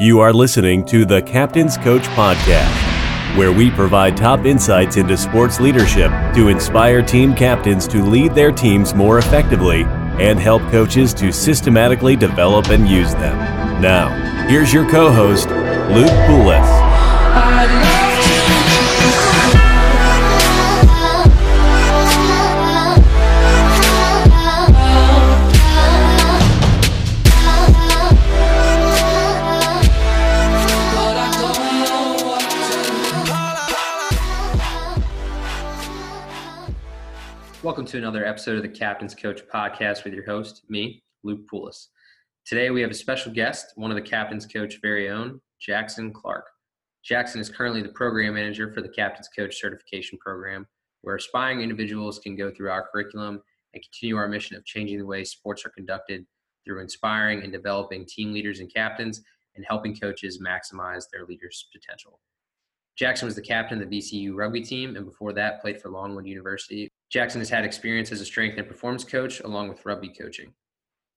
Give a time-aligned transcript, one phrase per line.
[0.00, 5.60] You are listening to the Captain's Coach Podcast, where we provide top insights into sports
[5.60, 9.82] leadership to inspire team captains to lead their teams more effectively
[10.18, 13.36] and help coaches to systematically develop and use them.
[13.82, 14.08] Now,
[14.48, 16.89] here's your co host, Luke Poulos.
[38.10, 41.86] Another episode of the Captain's Coach podcast with your host, me, Luke Poulos.
[42.44, 46.44] Today we have a special guest, one of the Captain's Coach very own, Jackson Clark.
[47.04, 50.66] Jackson is currently the program manager for the Captain's Coach certification program,
[51.02, 53.40] where aspiring individuals can go through our curriculum
[53.74, 56.26] and continue our mission of changing the way sports are conducted
[56.64, 59.22] through inspiring and developing team leaders and captains
[59.54, 62.18] and helping coaches maximize their leaders' potential.
[62.96, 66.26] Jackson was the captain of the VCU rugby team and before that played for Longwood
[66.26, 66.90] University.
[67.10, 70.52] Jackson has had experience as a strength and performance coach along with rugby coaching.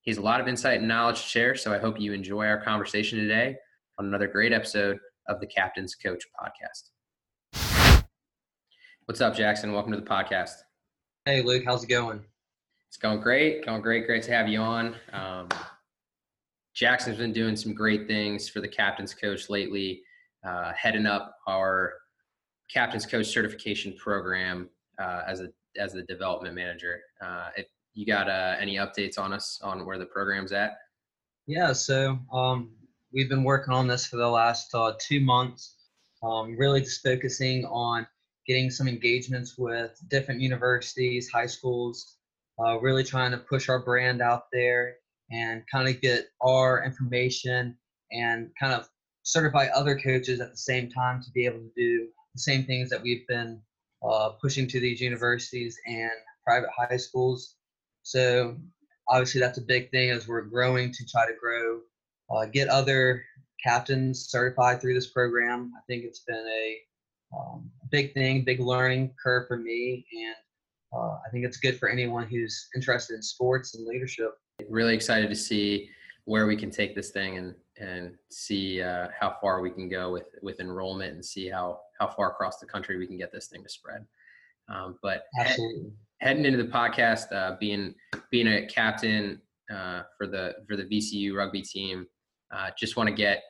[0.01, 2.47] He has a lot of insight and knowledge to share, so I hope you enjoy
[2.47, 3.55] our conversation today
[3.99, 8.03] on another great episode of the Captain's Coach podcast.
[9.05, 9.71] What's up, Jackson?
[9.71, 10.55] Welcome to the podcast.
[11.25, 12.21] Hey, Luke, how's it going?
[12.87, 13.63] It's going great.
[13.63, 14.07] Going great.
[14.07, 14.95] Great to have you on.
[15.11, 15.47] Um,
[16.73, 20.01] Jackson's been doing some great things for the Captain's Coach lately
[20.43, 21.93] uh, heading up our
[22.67, 27.01] captain's coach certification program uh, as a as the development manager.
[27.23, 30.77] Uh, if you got uh, any updates on us on where the program's at?
[31.45, 32.71] Yeah, so um,
[33.13, 35.75] we've been working on this for the last uh, two months.
[36.23, 38.07] Um, really just focusing on
[38.47, 42.17] getting some engagements with different universities, high schools.
[42.63, 44.97] Uh, really trying to push our brand out there
[45.31, 47.75] and kind of get our information
[48.11, 48.87] and kind of
[49.23, 52.89] certify other coaches at the same time to be able to do the same things
[52.89, 53.59] that we've been
[54.07, 56.11] uh, pushing to these universities and
[56.45, 57.55] private high schools.
[58.03, 58.57] So
[59.07, 61.79] obviously that's a big thing as we're growing to try to grow,
[62.29, 63.23] uh, get other
[63.63, 65.71] captains certified through this program.
[65.77, 66.77] I think it's been a
[67.35, 70.35] um, big thing, big learning curve for me, and
[70.93, 74.31] uh, I think it's good for anyone who's interested in sports and leadership.
[74.69, 75.89] Really excited to see
[76.25, 80.11] where we can take this thing and and see uh, how far we can go
[80.11, 83.47] with with enrollment and see how how far across the country we can get this
[83.47, 84.05] thing to spread.
[84.69, 85.57] Um, but head,
[86.19, 87.95] heading into the podcast, uh, being
[88.31, 89.41] being a captain
[89.73, 92.07] uh, for the for the VCU rugby team,
[92.53, 93.43] uh, just want to get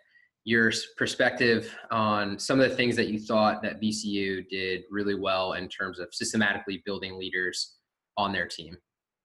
[0.45, 5.53] your perspective on some of the things that you thought that VCU did really well
[5.53, 7.75] in terms of systematically building leaders
[8.17, 8.77] on their team.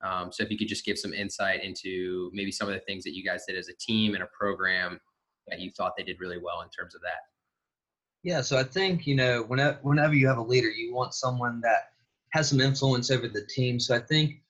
[0.02, 3.04] Um, so if you could just give some insight into maybe some of the things
[3.04, 5.00] that you guys did as a team and a program
[5.48, 7.20] that you thought they did really well in terms of that.
[8.22, 11.60] Yeah, so I think you know whenever whenever you have a leader, you want someone
[11.62, 11.90] that
[12.32, 13.78] has some influence over the team.
[13.78, 14.42] So I think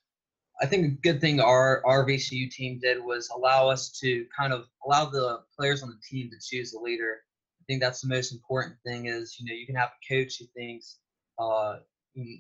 [0.61, 4.53] I think a good thing our our VCU team did was allow us to kind
[4.53, 7.21] of allow the players on the team to choose the leader.
[7.61, 9.07] I think that's the most important thing.
[9.07, 10.99] Is you know you can have a coach who thinks
[11.39, 11.77] uh,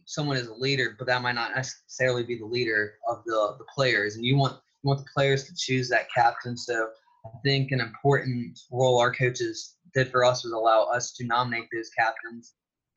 [0.05, 3.65] someone is a leader, but that might not necessarily be the leader of the the
[3.75, 6.56] players, and you want you want the players to choose that captain.
[6.56, 6.89] So
[7.25, 11.69] I think an important role our coaches did for us was allow us to nominate
[11.72, 12.55] those captains,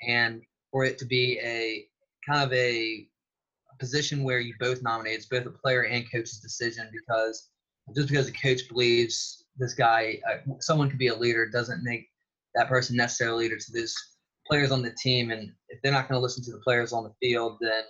[0.07, 0.41] and
[0.71, 1.85] for it to be a
[2.27, 3.07] kind of a
[3.79, 5.15] position where you both nominate.
[5.15, 7.49] It's both a player and coach's decision because
[7.95, 12.07] just because a coach believes this guy, uh, someone could be a leader, doesn't make
[12.55, 13.95] that person necessarily a leader to this
[14.47, 17.03] players on the team, and if they're not going to listen to the players on
[17.03, 17.83] the field, then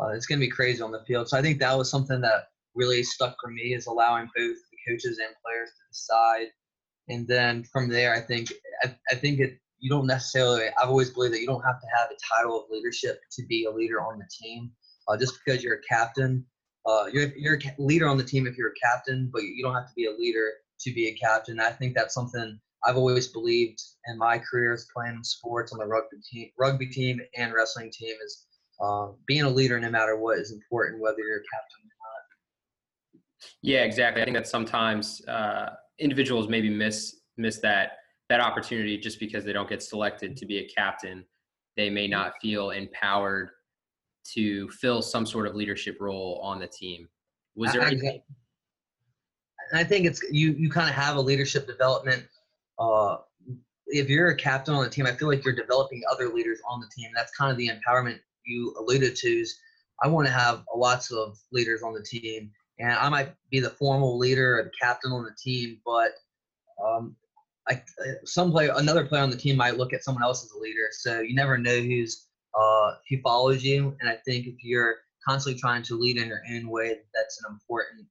[0.00, 1.28] uh, it's going to be crazy on the field.
[1.28, 4.92] So I think that was something that really stuck for me is allowing both the
[4.92, 6.46] coaches and players to decide.
[7.08, 8.52] And then from there, I think
[8.82, 10.66] I, I think it you don't necessarily.
[10.80, 13.64] I've always believed that you don't have to have a title of leadership to be
[13.64, 14.70] a leader on the team.
[15.08, 16.46] Uh, just because you're a captain,
[16.86, 19.74] uh, you're you're a leader on the team if you're a captain, but you don't
[19.74, 21.58] have to be a leader to be a captain.
[21.60, 25.86] I think that's something I've always believed in my career as playing sports on the
[25.86, 28.46] rugby team, rugby team and wrestling team is
[28.82, 33.50] um, being a leader no matter what is important, whether you're a captain or not.
[33.62, 34.22] Yeah, exactly.
[34.22, 37.92] I think that sometimes uh, individuals maybe miss miss that
[38.28, 41.24] that opportunity just because they don't get selected to be a captain.
[41.76, 43.50] They may not feel empowered
[44.34, 47.08] to fill some sort of leadership role on the team.
[47.54, 48.22] Was there anything?
[49.74, 50.52] I think it's you.
[50.52, 52.24] You kind of have a leadership development
[52.78, 53.18] uh,
[53.86, 56.80] if you're a captain on the team, I feel like you're developing other leaders on
[56.80, 57.10] the team.
[57.14, 59.28] That's kind of the empowerment you alluded to.
[59.28, 59.58] Is
[60.02, 63.70] I want to have lots of leaders on the team, and I might be the
[63.70, 66.12] formal leader or the captain on the team, but
[66.84, 67.16] um,
[67.68, 67.86] like
[68.24, 70.88] some play another player on the team might look at someone else as a leader.
[70.90, 72.26] So you never know who's
[72.58, 73.96] uh, who follows you.
[74.00, 74.96] And I think if you're
[75.26, 78.06] constantly trying to lead in your own way, that's an important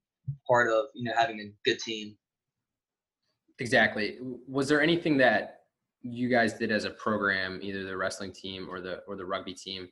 [0.46, 2.16] part of you know having a good team.
[3.58, 4.18] Exactly.
[4.48, 5.60] Was there anything that
[6.02, 9.54] you guys did as a program, either the wrestling team or the or the rugby
[9.54, 9.88] team,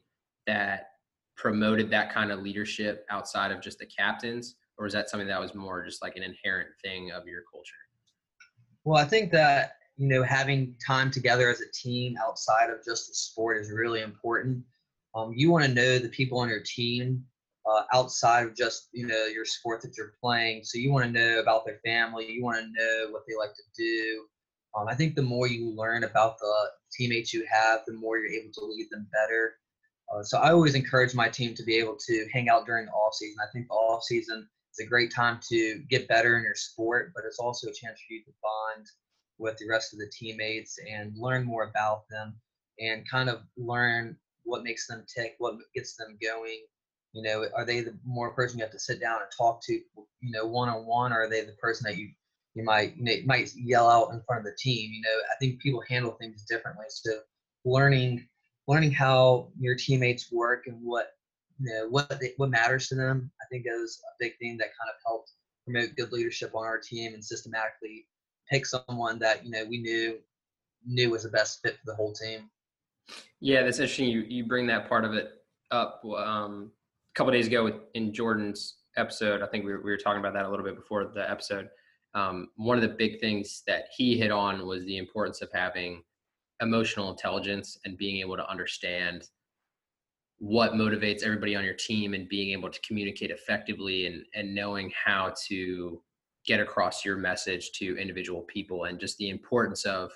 [0.46, 0.88] that
[1.36, 5.40] promoted that kind of leadership outside of just the captains, or is that something that
[5.40, 7.72] was more just like an inherent thing of your culture?
[8.84, 13.08] Well, I think that you know having time together as a team outside of just
[13.08, 14.64] the sport is really important.
[15.14, 17.24] Um, you want to know the people on your team
[17.66, 20.64] uh, outside of just you know your sport that you're playing.
[20.64, 22.30] So you want to know about their family.
[22.30, 24.24] You want to know what they like to do.
[24.76, 26.54] Um, I think the more you learn about the
[26.92, 29.54] teammates you have, the more you're able to lead them better.
[30.12, 32.92] Uh, so I always encourage my team to be able to hang out during the
[32.92, 33.36] off season.
[33.42, 37.12] I think the off season is a great time to get better in your sport,
[37.14, 38.86] but it's also a chance for you to bond
[39.38, 42.34] with the rest of the teammates and learn more about them
[42.78, 46.60] and kind of learn what makes them tick, what gets them going.
[47.12, 49.72] You know, are they the more person you have to sit down and talk to,
[49.72, 52.08] you know, one on one, or are they the person that you
[52.54, 52.94] you might
[53.26, 54.92] might yell out in front of the team?
[54.92, 56.86] You know, I think people handle things differently.
[56.88, 57.20] So
[57.64, 58.26] learning
[58.68, 61.08] learning how your teammates work and what
[61.58, 64.68] you know what they, what matters to them, I think is a big thing that
[64.78, 65.32] kind of helped
[65.64, 68.06] promote good leadership on our team and systematically
[68.48, 70.18] pick someone that you know we knew
[70.86, 72.48] knew was the best fit for the whole team.
[73.40, 74.08] Yeah, that's interesting.
[74.08, 75.32] You you bring that part of it
[75.70, 76.04] up.
[76.04, 76.70] Um,
[77.14, 80.34] couple days ago with, in Jordan's episode, I think we were, we were talking about
[80.34, 81.68] that a little bit before the episode.
[82.14, 86.02] Um, one of the big things that he hit on was the importance of having
[86.60, 89.28] emotional intelligence and being able to understand
[90.38, 94.90] what motivates everybody on your team and being able to communicate effectively and, and knowing
[95.04, 96.02] how to
[96.46, 100.10] get across your message to individual people and just the importance of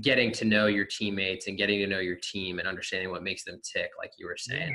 [0.00, 3.44] getting to know your teammates and getting to know your team and understanding what makes
[3.44, 4.74] them tick like you were saying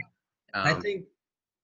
[0.54, 1.06] um, i think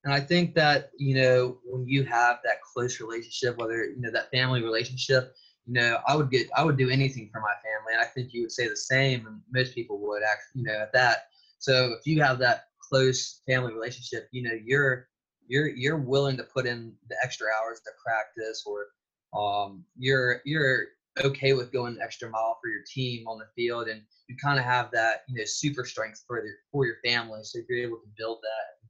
[0.03, 4.11] and i think that you know when you have that close relationship whether you know
[4.11, 5.33] that family relationship
[5.65, 8.33] you know i would get i would do anything for my family and i think
[8.33, 11.27] you would say the same and most people would actually you know at that
[11.59, 15.07] so if you have that close family relationship you know you're
[15.47, 18.87] you're you're willing to put in the extra hours to practice or
[19.33, 20.87] um, you're you're
[21.23, 24.59] okay with going the extra mile for your team on the field, and you kind
[24.59, 27.39] of have that you know super strength for your for your family.
[27.43, 28.82] So if you're able to build that,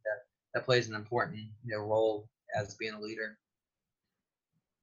[0.53, 3.37] that plays an important you know role as being a leader.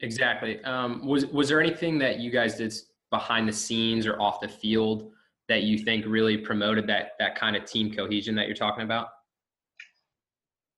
[0.00, 0.62] Exactly.
[0.64, 2.74] Um, was was there anything that you guys did
[3.10, 5.10] behind the scenes or off the field
[5.48, 9.08] that you think really promoted that that kind of team cohesion that you're talking about?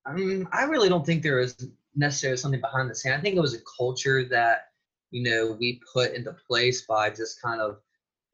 [0.04, 3.12] I mean, I really don't think there was necessarily something behind the scene.
[3.12, 4.72] I think it was a culture that
[5.12, 7.78] you know, we put into place by just kind of,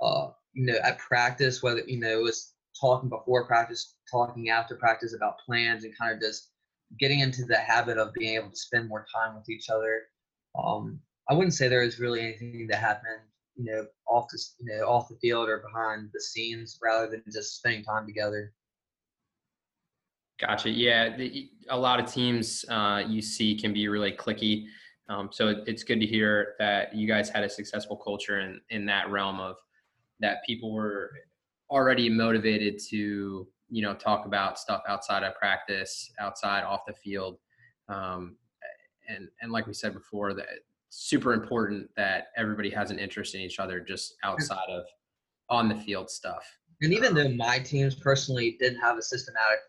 [0.00, 4.76] uh, you know, at practice, whether, you know, it was talking before practice, talking after
[4.76, 6.50] practice about plans and kind of just
[6.98, 10.02] getting into the habit of being able to spend more time with each other.
[10.62, 13.20] Um, I wouldn't say there was really anything that happened,
[13.56, 17.22] you know, off the, you know, off the field or behind the scenes rather than
[17.30, 18.54] just spending time together.
[20.40, 20.70] Gotcha.
[20.70, 24.66] Yeah, the, a lot of teams uh, you see can be really clicky.
[25.08, 28.60] Um, so it, it's good to hear that you guys had a successful culture in,
[28.70, 29.56] in that realm of
[30.20, 31.10] that people were
[31.70, 37.38] already motivated to, you know, talk about stuff outside of practice, outside off the field.
[37.88, 38.36] Um,
[39.08, 40.46] and, and like we said before, that
[40.90, 44.84] super important that everybody has an interest in each other just outside of
[45.50, 46.44] on the field stuff.
[46.80, 49.60] And even though my teams personally didn't have a systematic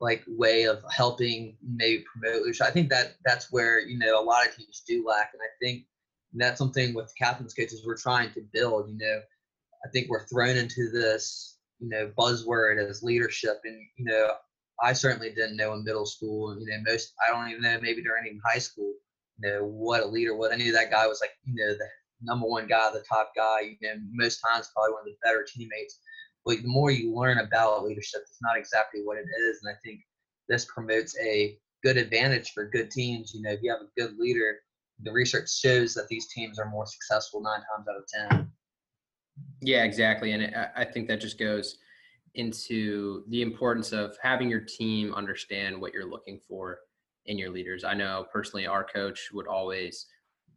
[0.00, 2.66] like way of helping maybe promote leadership.
[2.66, 5.50] I think that that's where you know a lot of teams do lack, and I
[5.60, 5.84] think
[6.34, 8.90] that's something with captains coaches we're trying to build.
[8.90, 9.20] You know,
[9.84, 14.32] I think we're thrown into this you know buzzword as leadership, and you know
[14.82, 18.02] I certainly didn't know in middle school, you know most I don't even know maybe
[18.02, 18.92] during even high school,
[19.38, 20.50] you know what a leader was.
[20.52, 21.86] I knew that guy was like you know the
[22.22, 23.60] number one guy, the top guy.
[23.60, 26.00] You know most times probably one of the better teammates
[26.48, 29.60] but the more you learn about leadership, it's not exactly what it is.
[29.62, 30.00] And I think
[30.48, 33.34] this promotes a good advantage for good teams.
[33.34, 34.60] You know, if you have a good leader,
[35.02, 38.50] the research shows that these teams are more successful nine times out of 10.
[39.60, 40.32] Yeah, exactly.
[40.32, 41.78] And I think that just goes
[42.34, 46.80] into the importance of having your team understand what you're looking for
[47.26, 47.84] in your leaders.
[47.84, 50.06] I know personally, our coach would always,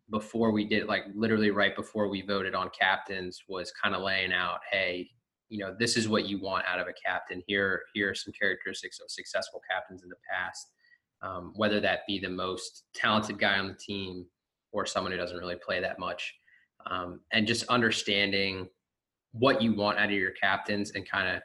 [0.09, 4.33] before we did, like literally right before we voted on captains, was kind of laying
[4.33, 5.09] out, hey,
[5.49, 8.33] you know this is what you want out of a captain here here are some
[8.33, 10.71] characteristics of successful captains in the past
[11.21, 14.25] um, whether that be the most talented guy on the team
[14.71, 16.35] or someone who doesn't really play that much
[16.89, 18.67] um, and just understanding
[19.31, 21.41] what you want out of your captains and kind of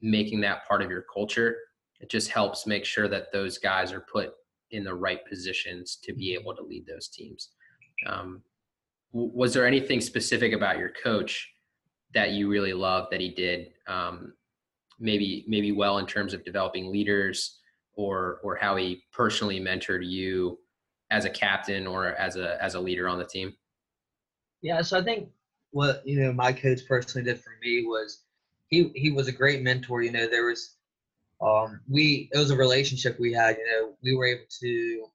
[0.00, 1.56] making that part of your culture.
[2.00, 4.32] It just helps make sure that those guys are put
[4.70, 7.50] in the right positions to be able to lead those teams.
[8.06, 8.42] Um,
[9.12, 11.48] was there anything specific about your coach
[12.14, 13.72] that you really loved that he did?
[13.86, 14.32] Um,
[14.98, 17.58] maybe maybe well in terms of developing leaders,
[17.94, 20.58] or or how he personally mentored you
[21.10, 23.52] as a captain or as a as a leader on the team.
[24.62, 25.28] Yeah, so I think
[25.72, 28.22] what you know my coach personally did for me was
[28.68, 30.02] he he was a great mentor.
[30.02, 30.76] You know, there was
[31.42, 33.56] um we it was a relationship we had.
[33.58, 35.06] You know, we were able to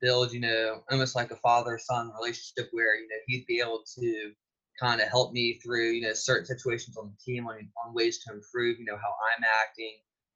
[0.00, 3.82] build you know almost like a father son relationship where you know he'd be able
[3.98, 4.32] to
[4.80, 8.18] kind of help me through you know certain situations on the team on, on ways
[8.18, 9.94] to improve you know how i'm acting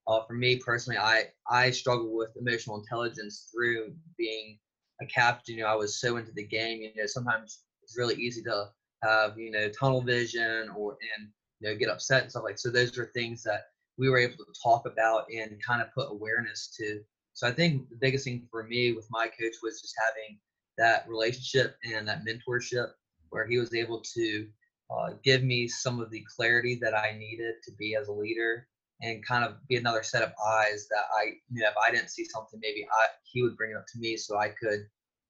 [0.09, 4.59] uh, for me personally i i struggle with emotional intelligence through being
[5.03, 7.65] a captain you know i was so into the game you know sometimes
[7.97, 8.69] really easy to
[9.03, 11.29] have you know tunnel vision or and
[11.61, 13.63] you know get upset and stuff like so those are things that
[13.99, 17.01] we were able to talk about and kind of put awareness to.
[17.35, 20.39] So i think the biggest thing for me with my coach was just having
[20.79, 22.89] that relationship and that mentorship
[23.31, 24.47] where he was able to
[24.91, 28.67] uh, give me some of the clarity that i needed to be as a leader
[29.01, 32.11] and kind of be another set of eyes that i you know if i didn't
[32.11, 34.81] see something maybe i he would bring it up to me so i could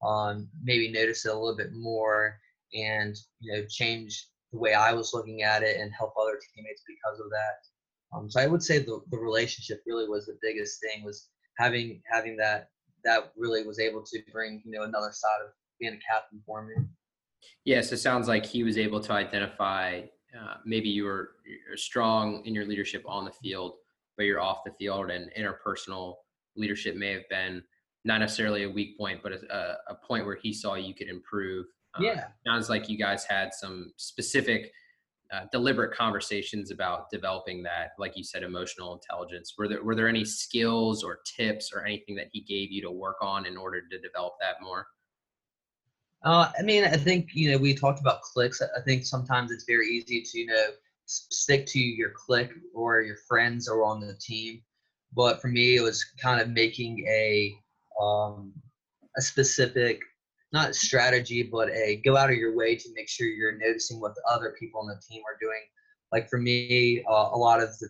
[0.05, 2.37] um, maybe notice it a little bit more
[2.75, 6.83] and you know change the way I was looking at it and help other teammates
[6.87, 8.17] because of that.
[8.17, 12.03] Um, so I would say the, the relationship really was the biggest thing was having
[12.11, 12.69] having that
[13.05, 16.65] that really was able to bring you know another side of being a captain for
[16.65, 16.75] me.
[17.65, 20.03] Yes, it sounds like he was able to identify
[20.39, 23.75] uh, maybe you were you're strong in your leadership on the field,
[24.17, 26.17] but you're off the field, and interpersonal
[26.57, 27.63] leadership may have been
[28.05, 31.67] not necessarily a weak point, but a, a point where he saw you could improve
[32.01, 32.29] yeah.
[32.47, 34.73] Sounds like you guys had some specific,
[35.33, 39.55] uh, deliberate conversations about developing that, like you said, emotional intelligence.
[39.57, 42.91] Were there were there any skills or tips or anything that he gave you to
[42.91, 44.87] work on in order to develop that more?
[46.25, 48.63] Uh, I mean, I think you know we talked about cliques.
[48.63, 50.67] I think sometimes it's very easy to you know
[51.07, 54.63] stick to your clique or your friends or on the team.
[55.15, 57.55] But for me, it was kind of making a
[58.01, 58.53] um,
[59.17, 60.01] a specific
[60.53, 64.15] not strategy, but a go out of your way to make sure you're noticing what
[64.15, 65.61] the other people on the team are doing.
[66.13, 67.89] Like for me, uh, a lot of the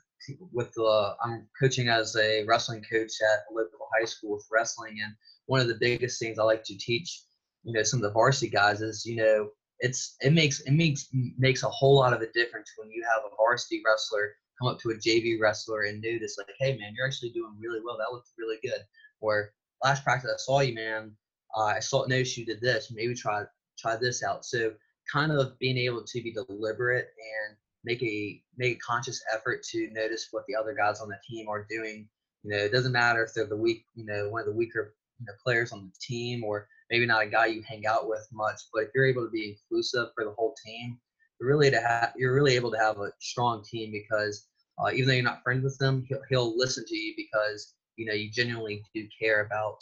[0.52, 4.98] with the I'm coaching as a wrestling coach at a local high school with wrestling,
[5.02, 5.12] and
[5.46, 7.24] one of the biggest things I like to teach,
[7.64, 9.48] you know, some of the varsity guys is, you know,
[9.80, 13.22] it's it makes it makes makes a whole lot of a difference when you have
[13.24, 17.06] a varsity wrestler come up to a JV wrestler and notice like, hey man, you're
[17.06, 17.98] actually doing really well.
[17.98, 18.82] That looks really good.
[19.20, 19.52] Or
[19.82, 21.16] last practice I saw you, man
[21.54, 22.92] uh, I saw notice you did this.
[22.94, 23.44] Maybe try
[23.78, 24.44] try this out.
[24.44, 24.72] So
[25.10, 29.88] kind of being able to be deliberate and make a make a conscious effort to
[29.92, 32.08] notice what the other guys on the team are doing.
[32.42, 34.94] You know, it doesn't matter if they're the weak, you know, one of the weaker
[35.20, 38.26] you know, players on the team, or maybe not a guy you hang out with
[38.32, 38.60] much.
[38.72, 40.98] But if you're able to be inclusive for the whole team,
[41.38, 44.46] you're really to have you're really able to have a strong team because
[44.78, 48.06] uh, even though you're not friends with them, he'll, he'll listen to you because you
[48.06, 49.78] know you genuinely do care about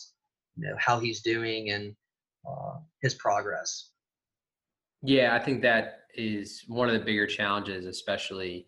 [0.61, 1.95] you know how he's doing and
[2.49, 3.91] uh, his progress.
[5.03, 8.67] Yeah, I think that is one of the bigger challenges, especially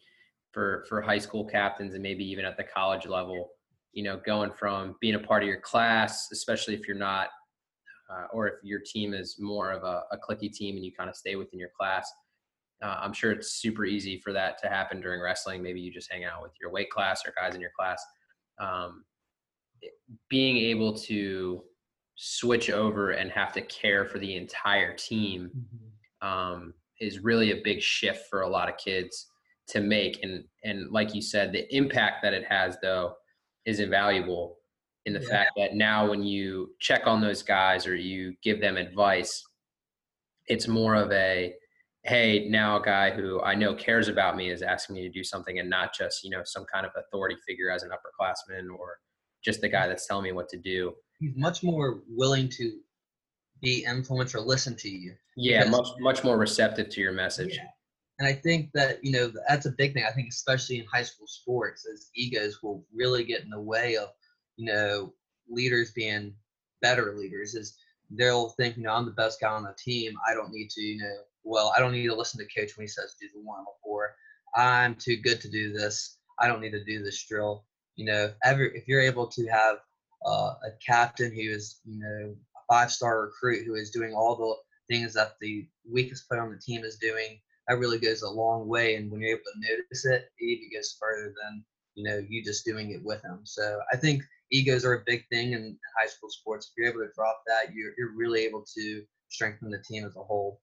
[0.53, 3.51] for for high school captains and maybe even at the college level.
[3.93, 7.29] You know, going from being a part of your class, especially if you're not,
[8.11, 11.11] uh, or if your team is more of a, a clicky team and you kind
[11.11, 12.11] of stay within your class.
[12.83, 15.63] Uh, I'm sure it's super easy for that to happen during wrestling.
[15.63, 18.03] Maybe you just hang out with your weight class or guys in your class.
[18.59, 19.05] Um,
[20.31, 21.63] being able to
[22.17, 26.29] switch over and have to care for the entire team mm-hmm.
[26.29, 29.29] um, is really a big shift for a lot of kids
[29.69, 30.23] to make.
[30.23, 33.15] And and like you said, the impact that it has though
[33.65, 34.59] is invaluable
[35.07, 35.29] in the yeah.
[35.29, 39.43] fact that now when you check on those guys or you give them advice,
[40.47, 41.55] it's more of a
[42.05, 45.23] hey, now a guy who I know cares about me is asking me to do
[45.23, 48.99] something and not just, you know, some kind of authority figure as an upperclassman or
[49.45, 52.81] just the guy that's telling me what to do he's much more willing to
[53.63, 55.15] be influenced or listen to you.
[55.37, 57.57] Yeah, much much more receptive to your message.
[57.57, 57.69] Yeah.
[58.19, 60.05] And I think that you know that's a big thing.
[60.07, 63.97] I think especially in high school sports, as egos will really get in the way
[63.97, 64.09] of
[64.57, 65.15] you know
[65.49, 66.35] leaders being
[66.83, 67.55] better leaders.
[67.55, 67.77] Is
[68.11, 70.15] they'll think you know I'm the best guy on the team.
[70.29, 72.85] I don't need to you know well I don't need to listen to coach when
[72.85, 74.15] he says do the one or
[74.57, 76.19] I'm too good to do this.
[76.39, 77.65] I don't need to do this drill.
[77.95, 79.79] You know, ever if you're able to have
[80.27, 84.37] uh, a captain who is, you know, a five star recruit who is doing all
[84.37, 88.31] the things that the weakest player on the team is doing, that really goes a
[88.31, 88.97] long way.
[88.97, 91.65] And when you're able to notice it, it even goes further than
[91.95, 93.41] you know you just doing it with them.
[93.45, 96.69] So I think egos are a big thing in high school sports.
[96.69, 100.17] If you're able to drop that, you're you're really able to strengthen the team as
[100.17, 100.61] a whole.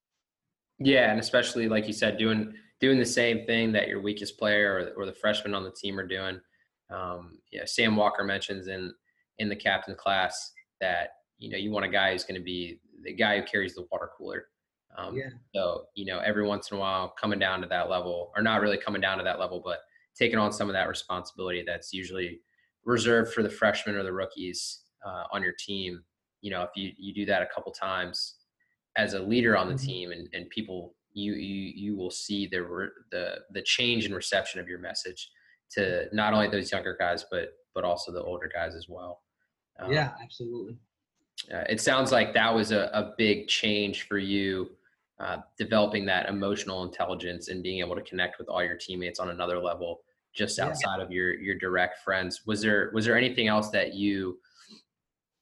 [0.80, 4.94] Yeah, and especially like you said, doing doing the same thing that your weakest player
[4.98, 6.40] or, or the freshman on the team are doing.
[6.90, 8.94] Um, yeah, Sam Walker mentions in
[9.40, 12.80] in the captain class that you know you want a guy who's going to be
[13.04, 14.46] the guy who carries the water cooler.
[14.98, 15.30] Um, yeah.
[15.56, 18.62] So you know, every once in a while, coming down to that level, or not
[18.62, 19.80] really coming down to that level, but
[20.18, 22.42] taking on some of that responsibility that's usually
[22.86, 26.04] reserved for the freshmen or the rookies uh, on your team.
[26.42, 28.36] You know, if you you do that a couple times
[28.98, 29.86] as a leader on the mm-hmm.
[29.86, 34.60] team, and and people you you you will see the the the change in reception
[34.60, 35.30] of your message
[35.72, 39.22] to not only those younger guys, but but also the older guys as well.
[39.80, 40.78] Um, yeah, absolutely.
[41.54, 44.70] Uh, it sounds like that was a, a big change for you,
[45.20, 49.30] uh, developing that emotional intelligence and being able to connect with all your teammates on
[49.30, 50.02] another level,
[50.34, 51.04] just outside yeah.
[51.04, 52.42] of your your direct friends.
[52.46, 54.38] Was there was there anything else that you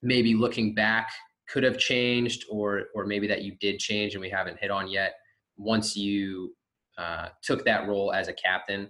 [0.01, 1.09] maybe looking back
[1.49, 4.87] could have changed, or or maybe that you did change and we haven't hit on
[4.87, 5.15] yet?
[5.57, 6.55] Once you
[6.97, 8.89] uh, took that role as a captain,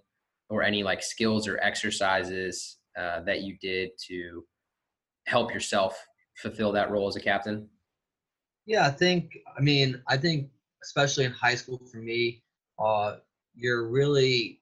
[0.50, 4.44] or any like skills or exercises uh, that you did to
[5.28, 6.04] help yourself
[6.36, 7.70] fulfill that role as a captain?
[8.66, 9.38] Yeah, I think.
[9.58, 10.50] I mean, I think
[10.84, 12.44] especially in high school for me,
[12.80, 13.18] uh,
[13.56, 14.62] you're really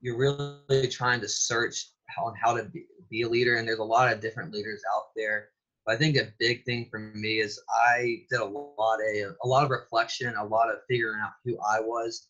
[0.00, 2.64] you're really trying to search on how to
[3.10, 5.48] be, a leader, and there's a lot of different leaders out there.
[5.84, 9.48] But I think a big thing for me is I did a lot of a
[9.48, 12.28] lot of reflection, a lot of figuring out who I was.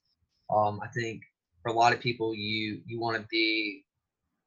[0.55, 1.23] Um, I think
[1.63, 3.85] for a lot of people, you you want to be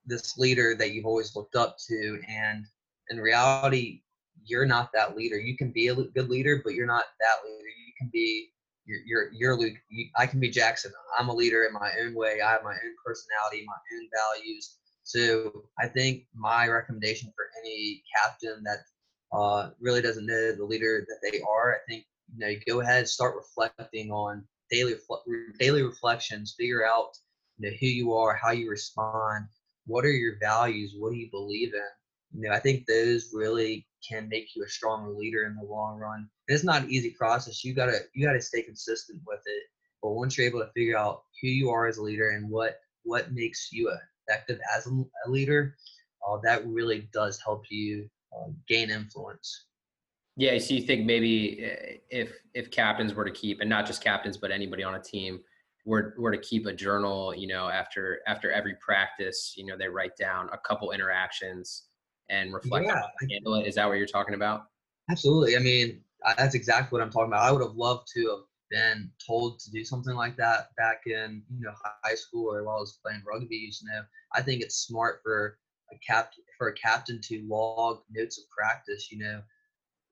[0.06, 2.66] this leader that you've always looked up to, and
[3.14, 4.02] in reality,
[4.46, 5.40] you're not that leader.
[5.40, 7.68] You can be a good leader, but you're not that leader.
[7.68, 8.50] You can be
[8.86, 9.78] you're you're, you're Luke.
[9.90, 10.92] You, I can be Jackson.
[11.18, 12.42] I'm a leader in my own way.
[12.42, 14.78] I have my own personality, my own values.
[15.04, 18.80] So I think my recommendation for any captain that
[19.38, 23.08] uh, really doesn't know the leader that they are, I think you know, go ahead,
[23.08, 24.96] start reflecting on daily
[25.60, 26.56] daily reflections.
[26.58, 27.18] Figure out
[27.58, 29.46] you know who you are, how you respond,
[29.86, 31.82] what are your values, what do you believe in.
[32.34, 36.00] You know, I think those really can make you a stronger leader in the long
[36.00, 36.28] run.
[36.48, 37.64] And it's not an easy process.
[37.64, 39.64] You gotta you gotta stay consistent with it.
[40.02, 42.80] But once you're able to figure out who you are as a leader and what
[43.04, 43.92] what makes you
[44.28, 45.76] effective as a, leader,
[46.28, 49.66] uh, that really does help you uh, gain influence.
[50.36, 54.04] Yeah, so you think maybe eh, if if captains were to keep, and not just
[54.04, 55.40] captains, but anybody on a team
[55.86, 59.88] were were to keep a journal, you know, after after every practice, you know, they
[59.88, 61.84] write down a couple interactions
[62.34, 63.02] and reflect yeah.
[63.02, 63.68] on handle it.
[63.68, 64.66] Is that what you're talking about?
[65.10, 65.56] Absolutely.
[65.56, 66.02] I mean,
[66.38, 67.44] that's exactly what I'm talking about.
[67.44, 71.44] I would have loved to have been told to do something like that back in
[71.56, 73.56] you know high school or while I was playing rugby.
[73.56, 74.02] You know,
[74.34, 75.58] I think it's smart for
[75.92, 79.12] a cap for a captain to log notes of practice.
[79.12, 79.42] You know,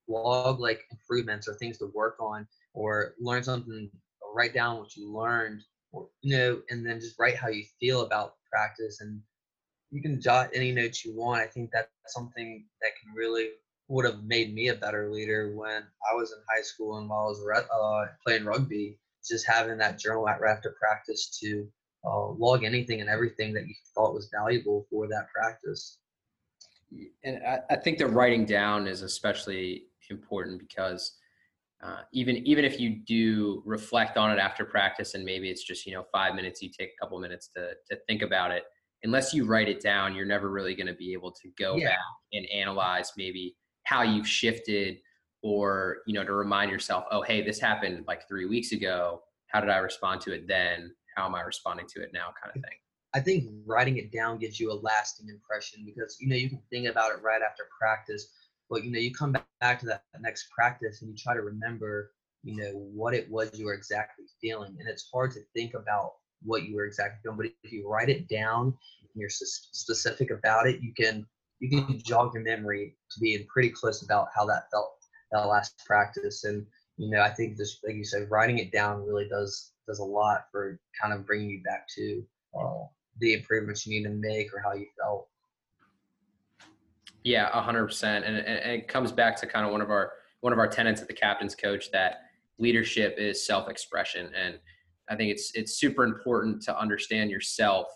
[0.08, 3.90] log like improvements or things to work on or learn something
[4.22, 7.64] or write down what you learned or you know and then just write how you
[7.80, 9.22] feel about practice and
[9.92, 11.42] you can jot any notes you want.
[11.42, 13.50] I think that's something that can really
[13.90, 17.26] would have made me a better leader when i was in high school and while
[17.26, 18.98] i was uh, playing rugby.
[19.28, 21.68] Just having that journal right after practice to
[22.06, 26.00] uh, log anything and everything that you thought was valuable for that practice.
[27.24, 31.18] And I, I think that writing down is especially important because
[31.84, 35.86] uh, even even if you do reflect on it after practice and maybe it's just
[35.86, 38.64] you know five minutes you take a couple minutes to to think about it
[39.04, 41.90] unless you write it down you're never really going to be able to go yeah.
[41.90, 41.98] back
[42.34, 44.98] and analyze maybe how you've shifted
[45.44, 49.60] or you know to remind yourself oh hey this happened like three weeks ago how
[49.60, 52.62] did i respond to it then how am i responding to it now kind of
[52.62, 52.78] thing
[53.14, 56.62] i think writing it down gives you a lasting impression because you know you can
[56.70, 58.28] think about it right after practice
[58.72, 62.14] but you know, you come back to that next practice and you try to remember,
[62.42, 64.78] you know, what it was you were exactly feeling.
[64.80, 67.38] And it's hard to think about what you were exactly doing.
[67.38, 71.26] But if you write it down and you're specific about it, you can
[71.60, 74.96] you can jog your memory to being pretty close about how that felt
[75.32, 76.44] that last practice.
[76.44, 76.66] And
[76.98, 80.04] you know, I think just like you said, writing it down really does does a
[80.04, 82.24] lot for kind of bringing you back to
[82.60, 82.86] uh,
[83.20, 85.28] the improvements you need to make or how you felt.
[87.24, 90.54] Yeah, a hundred percent, and it comes back to kind of one of our one
[90.54, 92.22] of our tenets at the captain's coach that
[92.58, 94.60] leadership is self-expression, and
[95.10, 97.88] I think it's it's super important to understand yourself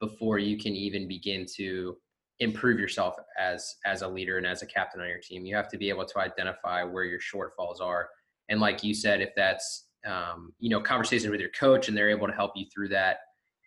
[0.00, 1.96] before you can even begin to
[2.40, 5.46] improve yourself as as a leader and as a captain on your team.
[5.46, 8.08] You have to be able to identify where your shortfalls are
[8.48, 12.10] and like you said, if that's um, you know conversation with your coach and they're
[12.10, 13.18] able to help you through that,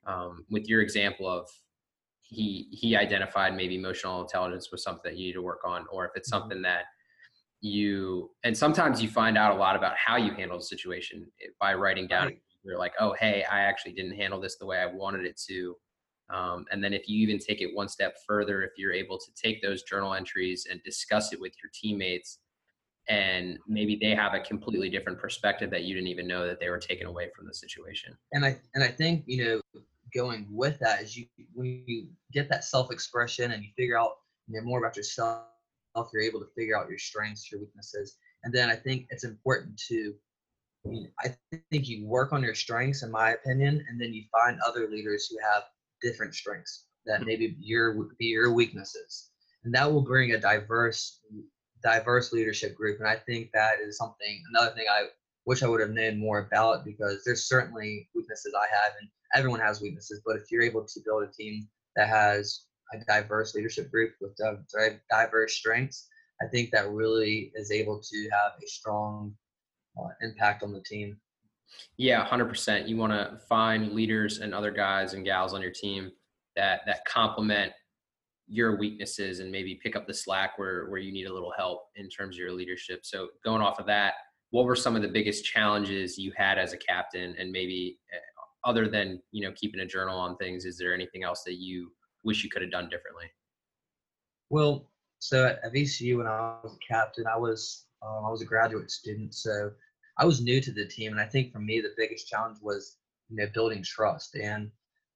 [0.06, 1.50] um, with your example of
[2.22, 6.06] he he identified maybe emotional intelligence was something that you need to work on, or
[6.06, 6.42] if it's mm-hmm.
[6.42, 6.84] something that
[7.62, 11.28] you and sometimes you find out a lot about how you handle the situation
[11.60, 12.32] by writing down.
[12.64, 15.76] You're like, oh hey, I actually didn't handle this the way I wanted it to.
[16.30, 19.32] Um, and then if you even take it one step further, if you're able to
[19.34, 22.40] take those journal entries and discuss it with your teammates,
[23.08, 26.70] and maybe they have a completely different perspective that you didn't even know that they
[26.70, 28.16] were taken away from the situation.
[28.34, 29.82] And I and I think you know
[30.14, 34.12] going with that is you when you get that self expression and you figure out
[34.48, 35.46] you know more about yourself,
[36.14, 39.76] you're able to figure out your strengths, your weaknesses, and then I think it's important
[39.88, 40.14] to
[40.88, 41.34] I
[41.72, 45.28] think you work on your strengths, in my opinion, and then you find other leaders
[45.28, 45.64] who have
[46.02, 47.26] different strengths that hmm.
[47.28, 49.30] maybe your be your weaknesses,
[49.64, 51.20] and that will bring a diverse
[51.84, 53.00] diverse leadership group.
[53.00, 55.08] And I think that is something another thing I
[55.46, 59.60] wish I would have known more about because there's certainly weaknesses I have, and everyone
[59.60, 60.22] has weaknesses.
[60.26, 62.64] But if you're able to build a team that has
[62.94, 64.36] a diverse leadership group with
[65.12, 66.08] diverse strengths,
[66.42, 69.36] I think that really is able to have a strong
[70.06, 71.18] uh, impact on the team.
[71.98, 72.88] Yeah, hundred percent.
[72.88, 76.12] You want to find leaders and other guys and gals on your team
[76.56, 77.72] that that complement
[78.48, 81.84] your weaknesses and maybe pick up the slack where where you need a little help
[81.96, 83.02] in terms of your leadership.
[83.04, 84.14] So going off of that,
[84.52, 88.18] what were some of the biggest challenges you had as a captain and maybe eh,
[88.66, 91.92] other than, you know, keeping a journal on things, is there anything else that you
[92.24, 93.26] wish you could have done differently?
[94.50, 98.46] Well, so at VCU when I was a captain, I was um, I was a
[98.46, 99.72] graduate student, so
[100.20, 102.98] I was new to the team, and I think for me the biggest challenge was
[103.30, 104.36] you know building trust.
[104.36, 104.70] And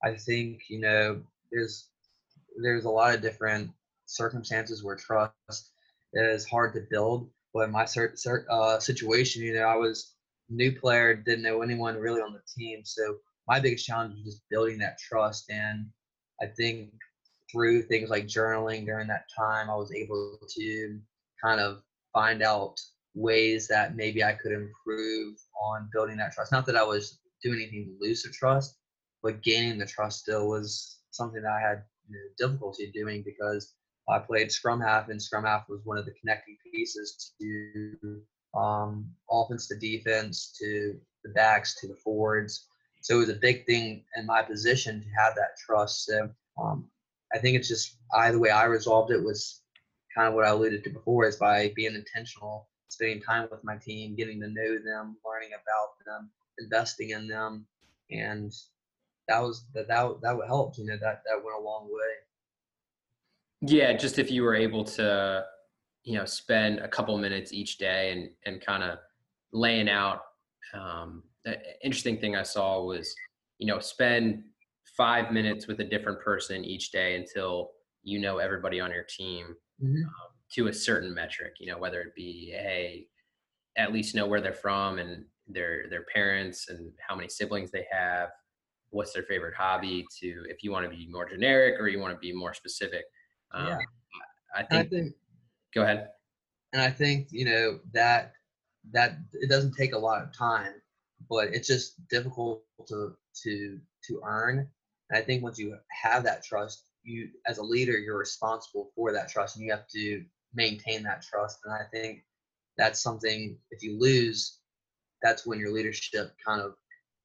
[0.03, 1.89] I think you know there's
[2.61, 3.71] there's a lot of different
[4.05, 5.71] circumstances where trust
[6.13, 7.29] is hard to build.
[7.53, 10.15] But in my cert, cert, uh, situation, you know, I was
[10.49, 14.43] new player, didn't know anyone really on the team, so my biggest challenge was just
[14.49, 15.49] building that trust.
[15.51, 15.87] And
[16.41, 16.91] I think
[17.51, 20.99] through things like journaling during that time, I was able to
[21.43, 22.79] kind of find out
[23.15, 26.51] ways that maybe I could improve on building that trust.
[26.51, 28.77] Not that I was doing anything to lose the trust,
[29.21, 33.73] but gaining the trust still was something that I had you know, difficulty doing because
[34.09, 38.21] I played scrum half, and scrum half was one of the connecting pieces to
[38.53, 42.67] um, offense to defense to the backs to the forwards.
[43.01, 46.05] So it was a big thing in my position to have that trust.
[46.05, 46.29] So
[46.61, 46.89] um,
[47.33, 49.61] I think it's just I the way I resolved it was
[50.15, 53.77] kind of what I alluded to before is by being intentional spending time with my
[53.77, 56.29] team, getting to know them, learning about them,
[56.59, 57.65] investing in them,
[58.11, 58.53] and
[59.27, 60.77] that was that that that would help.
[60.77, 62.13] You know that that went a long way.
[63.61, 65.45] Yeah, just if you were able to,
[66.03, 68.99] you know, spend a couple minutes each day and and kind of
[69.51, 70.21] laying out.
[70.73, 71.23] Um,
[71.83, 73.13] interesting thing I saw was,
[73.59, 74.43] you know, spend
[74.97, 77.71] five minutes with a different person each day until
[78.03, 79.55] you know everybody on your team.
[79.81, 80.03] Mm-hmm.
[80.03, 83.07] Um, to a certain metric, you know, whether it be, hey,
[83.77, 87.85] at least know where they're from and their their parents and how many siblings they
[87.91, 88.29] have,
[88.91, 92.13] what's their favorite hobby, to if you want to be more generic or you want
[92.13, 93.03] to be more specific.
[93.51, 93.77] Um, yeah.
[94.55, 95.13] I think, I think.
[95.73, 96.09] Go ahead.
[96.73, 98.33] And I think you know that
[98.91, 100.73] that it doesn't take a lot of time,
[101.29, 104.67] but it's just difficult to to to earn.
[105.09, 109.11] And I think once you have that trust, you as a leader, you're responsible for
[109.11, 111.59] that trust, and you have to maintain that trust.
[111.65, 112.23] And I think
[112.77, 114.59] that's something if you lose,
[115.21, 116.75] that's when your leadership kind of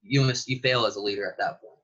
[0.02, 1.74] you must you fail as a leader at that point.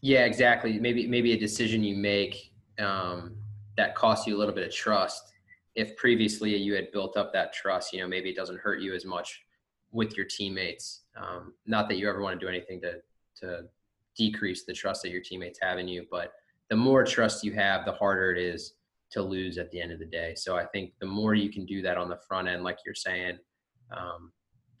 [0.00, 0.78] Yeah, exactly.
[0.78, 3.36] Maybe maybe a decision you make um,
[3.76, 5.32] that costs you a little bit of trust.
[5.74, 8.94] If previously you had built up that trust, you know maybe it doesn't hurt you
[8.94, 9.42] as much
[9.92, 11.02] with your teammates.
[11.16, 13.00] Um, not that you ever want to do anything to
[13.40, 13.64] to
[14.16, 16.32] decrease the trust that your teammates have in you, but
[16.68, 18.74] the more trust you have, the harder it is
[19.12, 20.34] to lose at the end of the day.
[20.36, 22.94] So I think the more you can do that on the front end, like you're
[22.94, 23.38] saying,
[23.96, 24.32] um,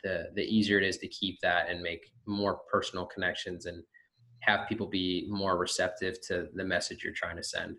[0.02, 3.82] the the easier it is to keep that and make more personal connections and
[4.40, 7.76] have people be more receptive to the message you're trying to send.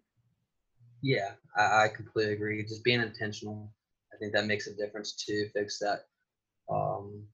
[1.02, 2.62] Yeah, I, I completely agree.
[2.64, 3.74] Just being intentional,
[4.14, 5.48] I think that makes a difference too.
[5.54, 6.02] Fix that.
[6.72, 7.26] Um,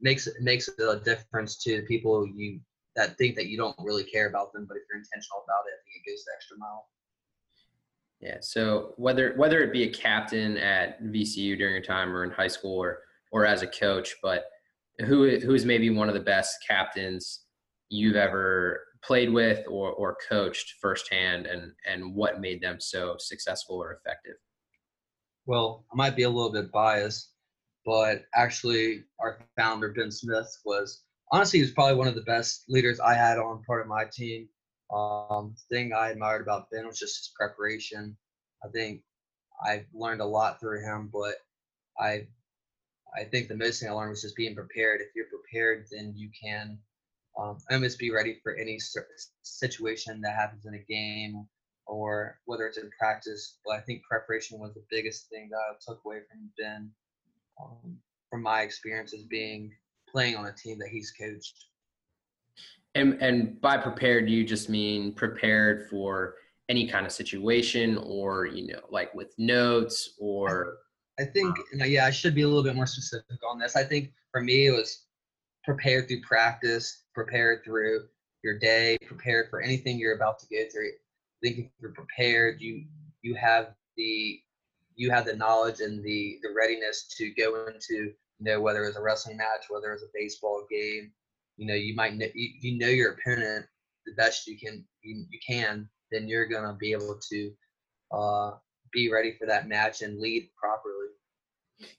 [0.00, 2.60] makes makes a difference to people you
[2.96, 5.76] that think that you don't really care about them, but if you're intentional about it,
[5.76, 6.86] I think it goes the extra mile.
[8.22, 8.36] Yeah.
[8.40, 12.48] So whether whether it be a captain at VCU during your time or in high
[12.48, 13.00] school or
[13.32, 14.44] or as a coach, but
[15.00, 17.46] who who's maybe one of the best captains
[17.88, 23.76] you've ever played with or, or coached firsthand and and what made them so successful
[23.76, 24.36] or effective?
[25.46, 27.32] Well, I might be a little bit biased,
[27.84, 32.66] but actually, our founder Ben Smith was honestly he was probably one of the best
[32.68, 34.48] leaders I had on part of my team.
[34.92, 38.16] Um, thing I admired about Ben was just his preparation.
[38.64, 39.02] I think
[39.64, 41.36] I've learned a lot through him, but
[41.98, 42.26] I
[43.16, 45.00] I think the most thing I learned was just being prepared.
[45.00, 46.78] If you're prepared, then you can
[47.38, 48.78] um, almost be ready for any
[49.42, 51.46] situation that happens in a game
[51.86, 53.58] or whether it's in practice.
[53.64, 56.90] But I think preparation was the biggest thing that I took away from Ben,
[57.62, 57.98] um,
[58.30, 59.72] from my experiences being
[60.10, 61.66] playing on a team that he's coached.
[62.94, 66.34] And and by prepared, you just mean prepared for
[66.68, 70.78] any kind of situation, or you know, like with notes, or.
[71.20, 73.76] I think, um, yeah, I should be a little bit more specific on this.
[73.76, 75.04] I think for me, it was
[75.62, 78.06] prepared through practice, prepared through
[78.42, 80.88] your day, prepared for anything you're about to go through.
[80.88, 82.84] I think if you're prepared, you
[83.22, 84.40] you have the
[84.94, 88.96] you have the knowledge and the the readiness to go into you know whether it's
[88.96, 91.12] a wrestling match, whether it's a baseball game.
[91.62, 93.66] You know, you might know you, you know your opponent
[94.04, 95.88] the best you can you, you can.
[96.10, 97.52] Then you're gonna be able to
[98.10, 98.50] uh,
[98.92, 101.06] be ready for that match and lead properly.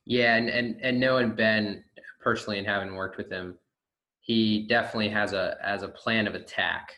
[0.06, 1.86] Yeah, and and and knowing Ben
[2.22, 3.58] personally and having worked with him,
[4.20, 6.94] he definitely has a as a plan of attack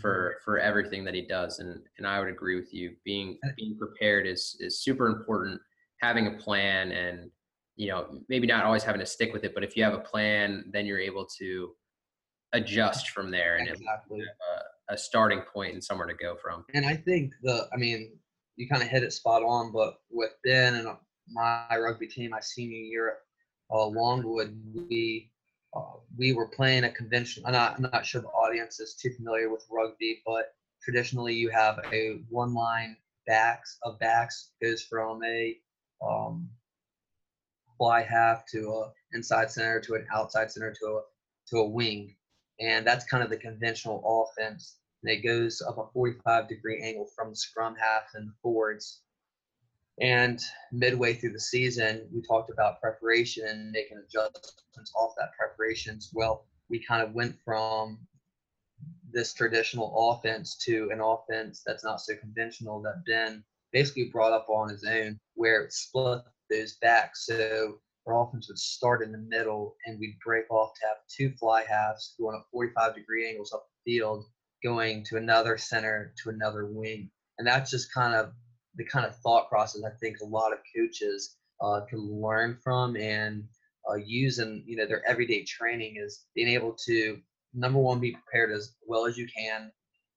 [0.00, 0.44] for mm-hmm.
[0.44, 4.26] for everything that he does and and I would agree with you being being prepared
[4.26, 5.60] is is super important
[6.00, 7.30] having a plan and
[7.76, 9.98] you know maybe not always having to stick with it but if you have a
[9.98, 11.74] plan then you're able to
[12.52, 14.20] adjust from there and exactly.
[14.20, 18.12] a, a starting point and somewhere to go from and I think the I mean
[18.56, 20.88] you kind of hit it spot on but with Ben and
[21.28, 23.16] my rugby team my senior year at
[23.74, 25.30] uh, Longwood we
[25.74, 27.42] uh, we were playing a convention.
[27.46, 31.48] I'm not, I'm not sure the audience is too familiar with rugby, but traditionally you
[31.50, 35.56] have a one line backs of backs goes from a
[36.06, 36.48] um,
[37.78, 41.00] fly half to a inside center to an outside center to a
[41.48, 42.14] to a wing,
[42.60, 44.76] and that's kind of the conventional offense.
[45.02, 49.02] And it goes up a 45 degree angle from the scrum half and the forwards
[50.00, 56.10] and midway through the season, we talked about preparation and making adjustments off that preparations.
[56.12, 57.98] Well, we kind of went from
[59.12, 64.46] this traditional offense to an offense that's not so conventional that Ben basically brought up
[64.48, 67.26] on his own, where it split those backs.
[67.26, 71.32] So our offense would start in the middle and we'd break off to have two
[71.38, 74.24] fly halves going at 45 degree angles up the field,
[74.64, 77.10] going to another center to another wing.
[77.38, 78.32] And that's just kind of
[78.76, 82.96] the kind of thought process I think a lot of coaches uh, can learn from
[82.96, 83.44] and
[83.90, 87.18] uh, use in you know their everyday training is being able to
[87.54, 89.70] number one be prepared as well as you can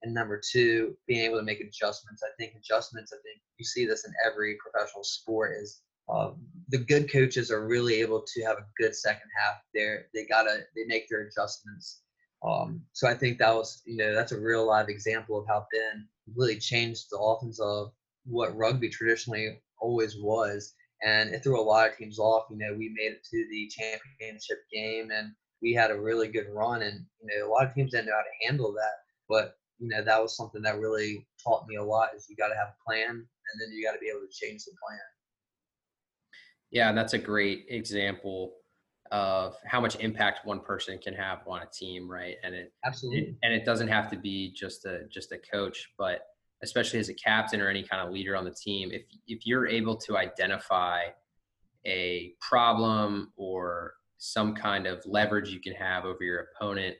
[0.03, 3.85] and number two being able to make adjustments i think adjustments i think you see
[3.85, 6.31] this in every professional sport is uh,
[6.69, 10.59] the good coaches are really able to have a good second half there they gotta
[10.75, 12.01] they make their adjustments
[12.45, 15.65] um, so i think that was you know that's a real live example of how
[15.71, 17.91] ben really changed the offense of
[18.25, 20.73] what rugby traditionally always was.
[21.03, 22.47] And it threw a lot of teams off.
[22.49, 26.47] You know, we made it to the championship game and we had a really good
[26.51, 26.81] run.
[26.81, 29.03] And, you know, a lot of teams didn't know how to handle that.
[29.29, 32.49] But, you know, that was something that really taught me a lot is you got
[32.49, 34.99] to have a plan and then you got to be able to change the plan.
[36.75, 38.55] Yeah, and that's a great example
[39.09, 42.35] of how much impact one person can have on a team, right?
[42.43, 45.93] And it absolutely it, and it doesn't have to be just a just a coach,
[45.97, 46.27] but
[46.63, 49.65] especially as a captain or any kind of leader on the team, if if you're
[49.65, 51.03] able to identify
[51.85, 56.97] a problem or some kind of leverage you can have over your opponent,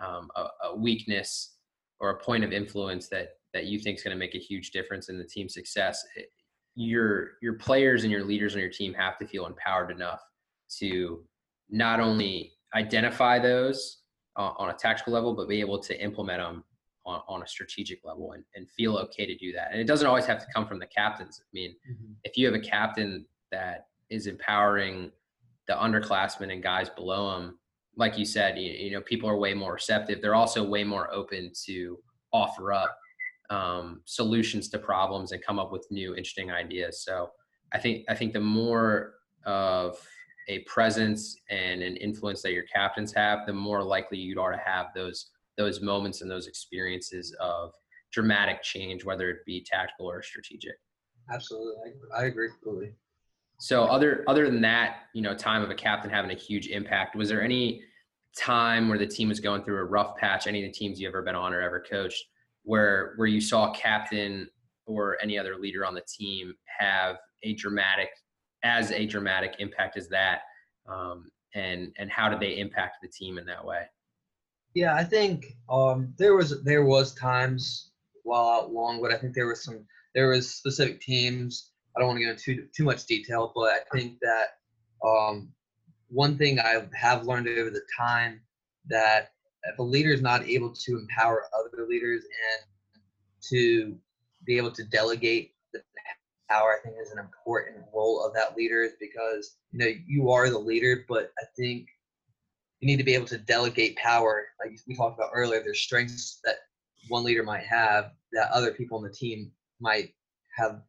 [0.00, 1.58] um, a, a, weakness
[2.00, 4.72] or a point of influence that that you think is going to make a huge
[4.72, 6.28] difference in the team's success, it,
[6.74, 10.20] your your players and your leaders on your team have to feel empowered enough
[10.78, 11.22] to
[11.68, 13.98] not only identify those
[14.36, 16.64] uh, on a tactical level, but be able to implement them
[17.04, 19.68] on, on a strategic level and, and feel okay to do that.
[19.72, 21.40] And it doesn't always have to come from the captains.
[21.42, 22.12] I mean, mm-hmm.
[22.24, 25.10] if you have a captain that is empowering
[25.68, 27.58] the underclassmen and guys below them,
[27.96, 30.22] like you said, you, you know, people are way more receptive.
[30.22, 31.98] They're also way more open to
[32.32, 32.96] offer up
[33.52, 37.04] um, solutions to problems and come up with new interesting ideas.
[37.04, 37.30] So
[37.72, 39.98] I think I think the more of
[40.48, 44.62] a presence and an influence that your captains have, the more likely you are to
[44.64, 47.74] have those those moments and those experiences of
[48.10, 50.76] dramatic change, whether it be tactical or strategic.
[51.30, 52.94] Absolutely, I agree completely.
[53.58, 57.16] So, other other than that, you know, time of a captain having a huge impact.
[57.16, 57.82] Was there any
[58.34, 60.46] time where the team was going through a rough patch?
[60.46, 62.24] Any of the teams you ever been on or ever coached,
[62.64, 64.48] where where you saw captain
[64.86, 68.08] or any other leader on the team have a dramatic,
[68.64, 70.42] as a dramatic impact as that,
[70.88, 73.82] um, and and how did they impact the team in that way?
[74.74, 77.90] Yeah, I think um, there was there was times
[78.24, 81.70] while out but I think there was some there was specific teams.
[81.96, 84.58] I don't want to go into too too much detail, but I think that
[85.06, 85.50] um,
[86.08, 88.40] one thing I have learned over the time
[88.88, 89.32] that
[89.64, 93.02] if a leader is not able to empower other leaders and
[93.50, 93.96] to
[94.44, 95.80] be able to delegate the
[96.50, 100.50] power, I think is an important role of that leader because you know you are
[100.50, 101.88] the leader, but I think
[102.80, 104.46] you need to be able to delegate power.
[104.60, 106.56] Like we talked about earlier, there's strengths that
[107.08, 110.12] one leader might have that other people on the team might
[110.56, 110.82] have.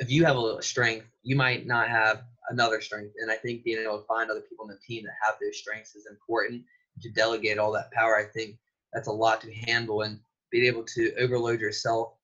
[0.00, 3.14] If you have a strength, you might not have another strength.
[3.20, 5.56] And I think being able to find other people on the team that have those
[5.58, 6.64] strengths is important
[7.02, 8.16] to delegate all that power.
[8.16, 8.56] I think
[8.92, 10.18] that's a lot to handle and
[10.50, 12.14] being able to overload yourself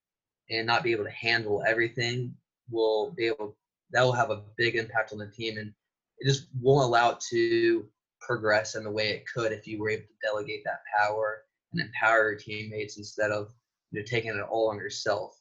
[0.51, 2.35] and not be able to handle everything
[2.71, 3.57] will be able
[3.91, 5.73] that will have a big impact on the team and
[6.19, 7.87] it just won't allow it to
[8.21, 11.83] progress in the way it could if you were able to delegate that power and
[11.83, 13.53] empower your teammates instead of
[13.91, 15.39] you know taking it all on yourself.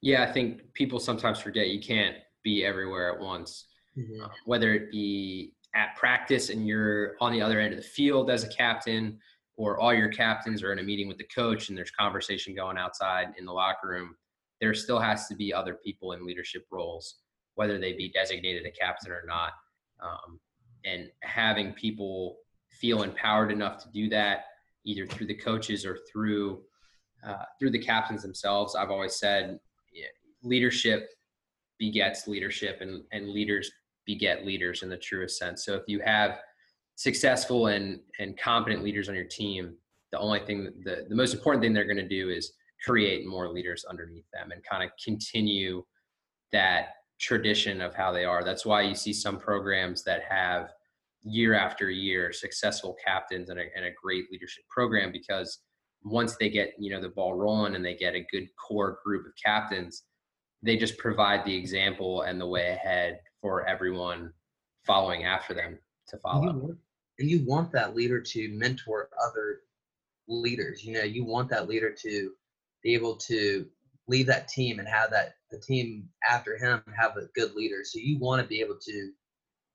[0.00, 3.66] Yeah, I think people sometimes forget you can't be everywhere at once.
[3.96, 4.24] Mm-hmm.
[4.24, 8.30] Uh, whether it be at practice and you're on the other end of the field
[8.30, 9.16] as a captain,
[9.56, 12.76] or all your captains are in a meeting with the coach and there's conversation going
[12.76, 14.16] outside in the locker room,
[14.60, 17.20] there still has to be other people in leadership roles,
[17.54, 19.52] whether they be designated a captain or not.
[20.02, 20.40] Um,
[20.84, 22.38] and having people
[22.70, 24.44] feel empowered enough to do that,
[24.84, 26.62] either through the coaches or through
[27.26, 28.76] uh, through the captains themselves.
[28.76, 29.58] I've always said
[30.42, 31.08] leadership
[31.78, 33.70] begets leadership and, and leaders
[34.08, 35.64] beget leaders in the truest sense.
[35.64, 36.38] So if you have
[36.96, 39.76] successful and, and competent leaders on your team,
[40.10, 42.52] the only thing, the, the most important thing they're going to do is
[42.84, 45.84] create more leaders underneath them and kind of continue
[46.52, 48.42] that tradition of how they are.
[48.42, 50.70] That's why you see some programs that have
[51.22, 55.58] year after year successful captains and a, and a great leadership program because
[56.04, 59.26] once they get you know the ball rolling and they get a good core group
[59.26, 60.04] of captains
[60.62, 64.32] they just provide the example and the way ahead for everyone
[64.86, 66.48] following after them to follow.
[66.48, 66.78] And you, want,
[67.18, 69.60] and you want that leader to mentor other
[70.28, 70.84] leaders.
[70.84, 72.32] You know, you want that leader to
[72.82, 73.66] be able to
[74.06, 77.82] lead that team and have that the team after him have a good leader.
[77.84, 79.12] So you want to be able to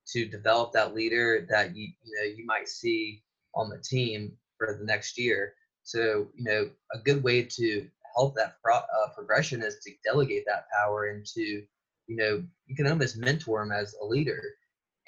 [0.06, 3.24] to develop that leader that you you know you might see
[3.56, 5.54] on the team for the next year.
[5.84, 10.46] So you know a good way to help that pro, uh, progression is to delegate
[10.46, 11.64] that power and to,
[12.08, 14.42] you know, you can almost mentor them as a leader.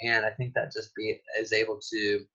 [0.02, 2.26] And I think that just be is able to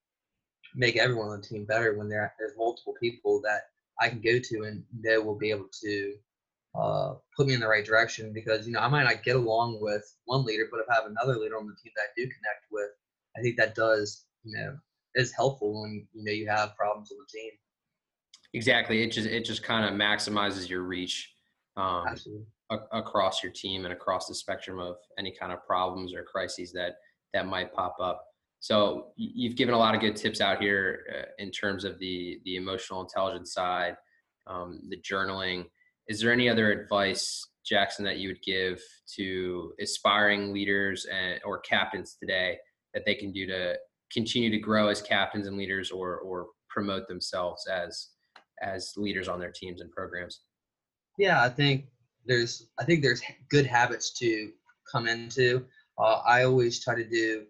[0.74, 3.62] make everyone on the team better when there there's multiple people that
[4.00, 6.14] I can go to and they will be able to
[6.78, 9.78] uh, put me in the right direction because you know I might not get along
[9.80, 12.22] with one leader, but if I have another leader on the team that I do
[12.22, 12.90] connect with,
[13.36, 14.76] I think that does you know
[15.16, 17.50] is helpful when you know you have problems on the team.
[18.54, 19.02] Exactly.
[19.02, 21.32] It just it just kind of maximizes your reach
[21.76, 22.16] um,
[22.70, 26.72] a, across your team and across the spectrum of any kind of problems or crises
[26.72, 26.96] that
[27.32, 28.24] that might pop up.
[28.60, 32.40] So you've given a lot of good tips out here uh, in terms of the
[32.44, 33.96] the emotional intelligence side,
[34.46, 35.66] um, the journaling.
[36.08, 38.82] Is there any other advice, Jackson, that you would give
[39.16, 42.58] to aspiring leaders and or captains today
[42.92, 43.76] that they can do to
[44.12, 48.08] continue to grow as captains and leaders or or promote themselves as
[48.62, 50.40] as leaders on their teams and programs?
[51.16, 51.86] Yeah, I think
[52.26, 54.52] there's I think there's good habits to
[54.90, 55.66] come into.
[55.98, 57.44] Uh, I always try to do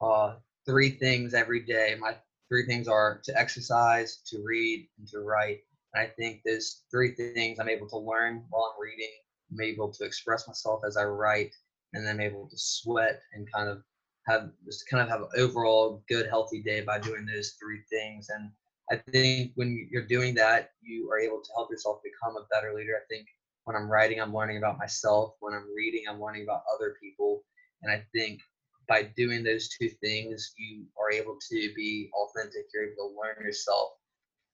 [0.00, 1.96] uh, three things every day.
[1.98, 2.16] My
[2.48, 5.60] three things are to exercise, to read, and to write.
[5.94, 9.12] And I think those three things I'm able to learn while I'm reading.
[9.50, 11.54] I'm able to express myself as I write,
[11.94, 13.82] and then I'm able to sweat and kind of
[14.28, 18.28] have just kind of have an overall good, healthy day by doing those three things.
[18.28, 18.50] And
[18.90, 22.74] I think when you're doing that, you are able to help yourself become a better
[22.74, 22.96] leader.
[22.96, 23.26] I think
[23.64, 25.34] when I'm writing, I'm learning about myself.
[25.40, 27.44] When I'm reading, I'm learning about other people.
[27.82, 28.40] And I think
[28.88, 32.64] by doing those two things, you are able to be authentic.
[32.72, 33.90] You're able to learn yourself.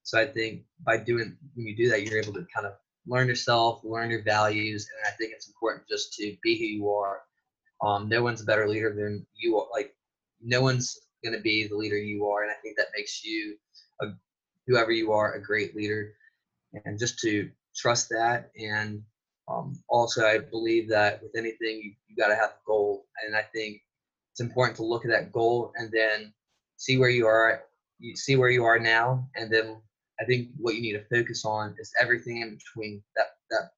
[0.02, 2.72] So I think by doing, when you do that, you're able to kind of
[3.06, 4.88] learn yourself, learn your values.
[4.96, 7.20] And I think it's important just to be who you are.
[7.82, 9.68] Um, no one's a better leader than you are.
[9.72, 9.94] Like,
[10.42, 12.42] no one's going to be the leader you are.
[12.42, 13.56] And I think that makes you
[14.00, 14.06] a,
[14.66, 16.14] whoever you are, a great leader,
[16.84, 18.50] and just to trust that.
[18.58, 19.02] And
[19.48, 23.36] um, also, I believe that with anything, you, you got to have a goal, and
[23.36, 23.82] I think
[24.32, 26.32] it's important to look at that goal and then
[26.76, 27.64] see where you are.
[28.00, 29.80] You see where you are now, and then
[30.20, 33.70] I think what you need to focus on is everything in between that that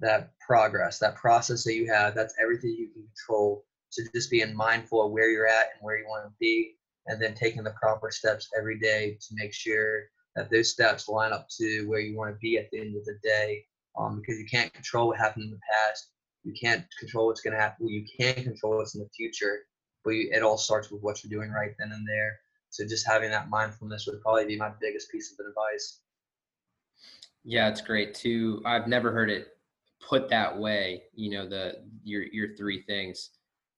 [0.00, 2.14] that progress, that process that you have.
[2.14, 5.98] That's everything you can control So just being mindful of where you're at and where
[5.98, 6.74] you want to be,
[7.06, 10.04] and then taking the proper steps every day to make sure
[10.36, 13.04] that those steps line up to where you want to be at the end of
[13.04, 13.64] the day.
[13.98, 16.08] Um, because you can't control what happened in the past.
[16.44, 17.84] You can't control what's going to happen.
[17.84, 19.60] Well, you can control what's in the future,
[20.02, 22.40] but you, it all starts with what you're doing right then and there.
[22.70, 26.00] So just having that mindfulness would probably be my biggest piece of advice.
[27.44, 28.62] Yeah, it's great too.
[28.64, 29.48] I've never heard it
[30.00, 31.02] put that way.
[31.14, 33.30] You know, the your your three things: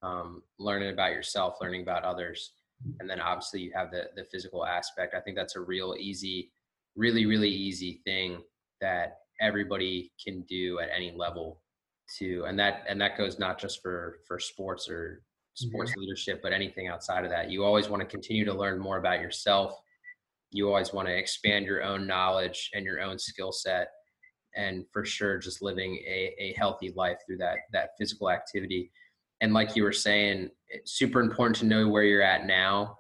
[0.03, 2.53] um, learning about yourself, learning about others,
[3.01, 5.15] and then obviously you have the the physical aspect.
[5.15, 6.53] I think that's a real easy,
[6.97, 8.43] really really easy thing
[8.81, 11.61] that everybody can do at any level
[12.19, 15.23] to and that and that goes not just for for sports or
[15.55, 16.01] sports mm-hmm.
[16.01, 19.21] leadership but anything outside of that you always want to continue to learn more about
[19.21, 19.75] yourself
[20.51, 23.89] you always want to expand your own knowledge and your own skill set
[24.55, 28.91] and for sure just living a, a healthy life through that that physical activity
[29.45, 32.97] and like you were saying it's super important to know where you're at now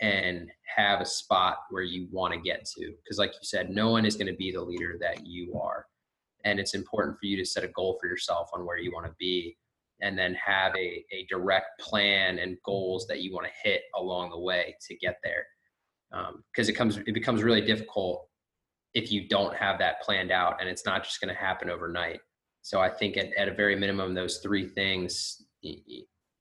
[0.00, 3.90] and have a spot where you want to get to because like you said no
[3.90, 5.86] one is going to be the leader that you are.
[6.44, 9.06] And it's important for you to set a goal for yourself on where you want
[9.06, 9.56] to be
[10.02, 14.30] and then have a, a direct plan and goals that you want to hit along
[14.30, 15.46] the way to get there.
[16.10, 18.26] Because um, it comes it becomes really difficult
[18.94, 22.18] if you don't have that planned out and it's not just going to happen overnight.
[22.62, 25.44] So i think at, at a very minimum those three things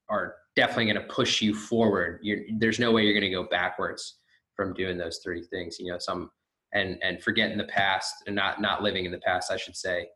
[0.09, 3.47] are definitely going to push you forward you're, there's no way you're going to go
[3.49, 4.19] backwards
[4.55, 6.29] from doing those three things you know some
[6.73, 10.07] and and forgetting the past and not not living in the past i should say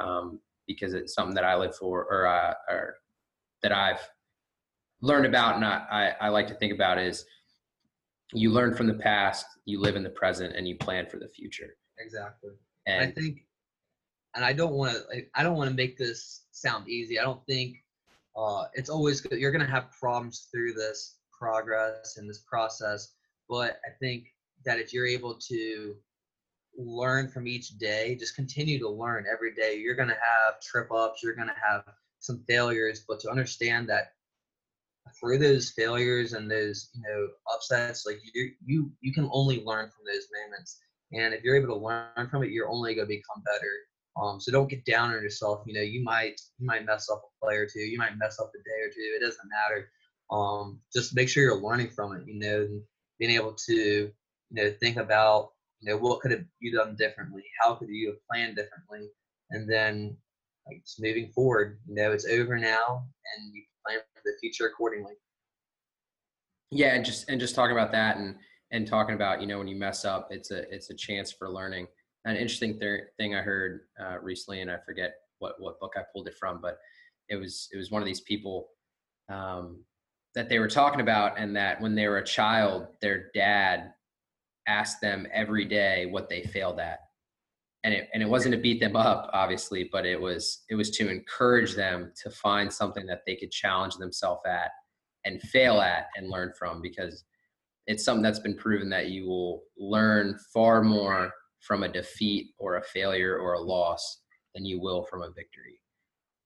[0.00, 2.94] um, because it's something that i live for or, uh, or
[3.62, 4.00] that i've
[5.02, 7.24] learned about and I, I, I like to think about is
[8.32, 11.28] you learn from the past, you live in the present, and you plan for the
[11.28, 11.76] future.
[11.98, 12.50] Exactly.
[12.86, 13.44] And I think,
[14.34, 17.18] and I don't want to, I don't want to make this sound easy.
[17.18, 17.76] I don't think
[18.36, 19.38] uh, it's always good.
[19.38, 23.12] You're going to have problems through this progress and this process,
[23.48, 24.26] but I think
[24.64, 25.94] that if you're able to
[26.76, 29.76] learn from each day, just continue to learn every day.
[29.76, 31.84] You're going to have trip ups, you're going to have
[32.18, 34.12] some failures, but to understand that
[35.20, 39.90] through those failures and those you know upsets like you you you can only learn
[39.90, 40.80] from those moments
[41.12, 43.70] and if you're able to learn from it you're only going to become better
[44.20, 47.22] um so don't get down on yourself you know you might you might mess up
[47.24, 49.88] a play or two you might mess up a day or two it doesn't matter
[50.30, 52.68] um just make sure you're learning from it you know
[53.18, 54.12] being able to you
[54.50, 55.50] know think about
[55.80, 59.08] you know what could have you done differently how could you have planned differently
[59.50, 60.16] and then
[60.66, 63.04] like just moving forward you know it's over now
[63.36, 65.14] and you plan for the future accordingly.
[66.70, 68.36] Yeah, and just and just talking about that and
[68.72, 71.50] and talking about you know when you mess up, it's a it's a chance for
[71.50, 71.86] learning.
[72.24, 76.02] An interesting th- thing I heard uh, recently, and I forget what what book I
[76.12, 76.78] pulled it from, but
[77.28, 78.68] it was it was one of these people
[79.28, 79.84] um,
[80.34, 83.92] that they were talking about, and that when they were a child, their dad
[84.66, 87.00] asked them every day what they failed at.
[87.82, 90.90] And it and it wasn't to beat them up obviously but it was it was
[90.92, 94.70] to encourage them to find something that they could challenge themselves at
[95.26, 97.24] and fail at and learn from because
[97.86, 101.30] it's something that's been proven that you will learn far more
[101.66, 104.20] from a defeat or a failure or a loss
[104.54, 105.80] than you will from a victory.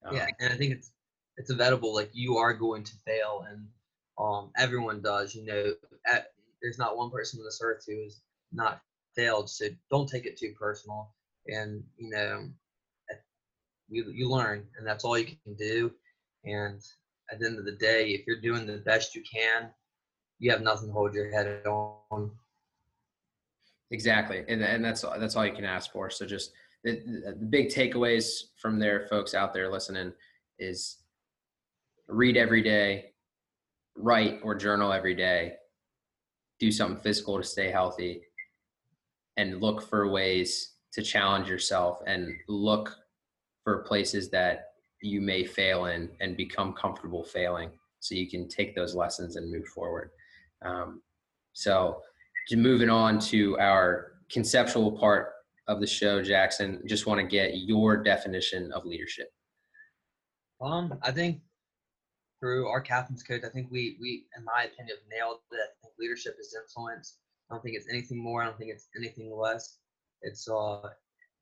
[0.04, 0.92] Um, yeah and i think it's
[1.38, 3.66] it's inevitable like you are going to fail and
[4.18, 5.72] um everyone does you know
[6.06, 6.28] at,
[6.62, 8.20] there's not one person on this earth who has
[8.52, 8.80] not
[9.14, 11.12] failed so don't take it too personal.
[11.46, 12.48] And you know
[13.88, 15.90] you, you learn and that's all you can do.
[16.44, 16.80] And
[17.30, 19.70] at the end of the day if you're doing the best you can
[20.38, 22.30] you have nothing to hold your head on
[23.90, 26.52] exactly and, and that's that's all you can ask for so just
[26.84, 27.02] the,
[27.38, 30.12] the big takeaways from there folks out there listening
[30.58, 30.98] is
[32.08, 33.06] read every day
[33.96, 35.54] write or journal every day
[36.58, 38.22] do something physical to stay healthy
[39.36, 42.94] and look for ways to challenge yourself and look
[43.62, 47.70] for places that you may fail in and become comfortable failing
[48.00, 50.10] so you can take those lessons and move forward.
[50.62, 51.02] Um,
[51.52, 52.02] so,
[52.56, 55.32] moving on to our conceptual part
[55.66, 59.28] of the show, Jackson, just want to get your definition of leadership.
[60.60, 61.40] Um, I think
[62.40, 65.56] through our captain's coach, I think we, we, in my opinion, have nailed it.
[65.56, 67.18] I think leadership is influence.
[67.50, 68.42] I don't think it's anything more.
[68.42, 69.78] I don't think it's anything less.
[70.22, 70.88] It's uh,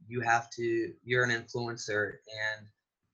[0.06, 0.92] you have to.
[1.02, 2.12] You're an influencer,
[2.56, 2.66] and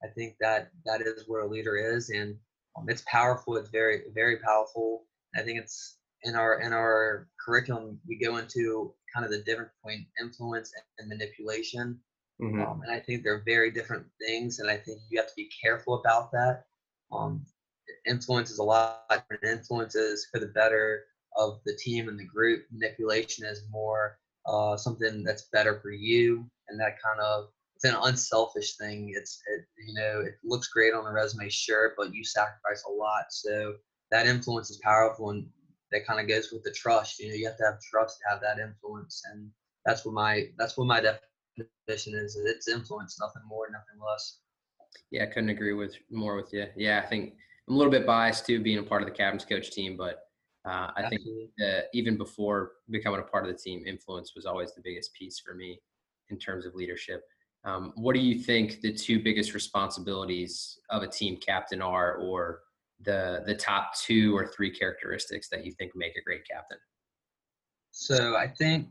[0.03, 2.35] I think that that is where a leader is, and
[2.77, 3.55] um, it's powerful.
[3.57, 5.05] It's very very powerful.
[5.35, 9.71] I think it's in our in our curriculum we go into kind of the difference
[9.81, 11.99] between influence and manipulation.
[12.41, 12.61] Mm-hmm.
[12.61, 15.49] Um, and I think they're very different things, and I think you have to be
[15.63, 16.63] careful about that.
[17.11, 17.45] Um,
[18.07, 19.43] influence is a lot different.
[19.43, 21.03] Influences for the better
[21.35, 22.65] of the team and the group.
[22.71, 27.95] Manipulation is more uh, something that's better for you, and that kind of it's an
[28.03, 29.13] unselfish thing.
[29.15, 32.91] It's it, you know it looks great on a resume, sure, but you sacrifice a
[32.91, 33.25] lot.
[33.29, 33.75] So
[34.11, 35.47] that influence is powerful, and
[35.93, 37.19] that kind of goes with the trust.
[37.19, 39.49] You know, you have to have trust to have that influence, and
[39.85, 42.37] that's what my that's what my definition is.
[42.43, 44.39] It's influence, nothing more, nothing less.
[45.11, 46.65] Yeah, I couldn't agree with more with you.
[46.75, 47.35] Yeah, I think
[47.67, 50.27] I'm a little bit biased too, being a part of the captain's coach team, but
[50.65, 51.21] uh, I think
[51.93, 55.53] even before becoming a part of the team, influence was always the biggest piece for
[55.53, 55.81] me
[56.29, 57.23] in terms of leadership.
[57.65, 62.61] Um, what do you think the two biggest responsibilities of a team captain are, or
[63.01, 66.77] the the top two or three characteristics that you think make a great captain?
[67.91, 68.89] So I think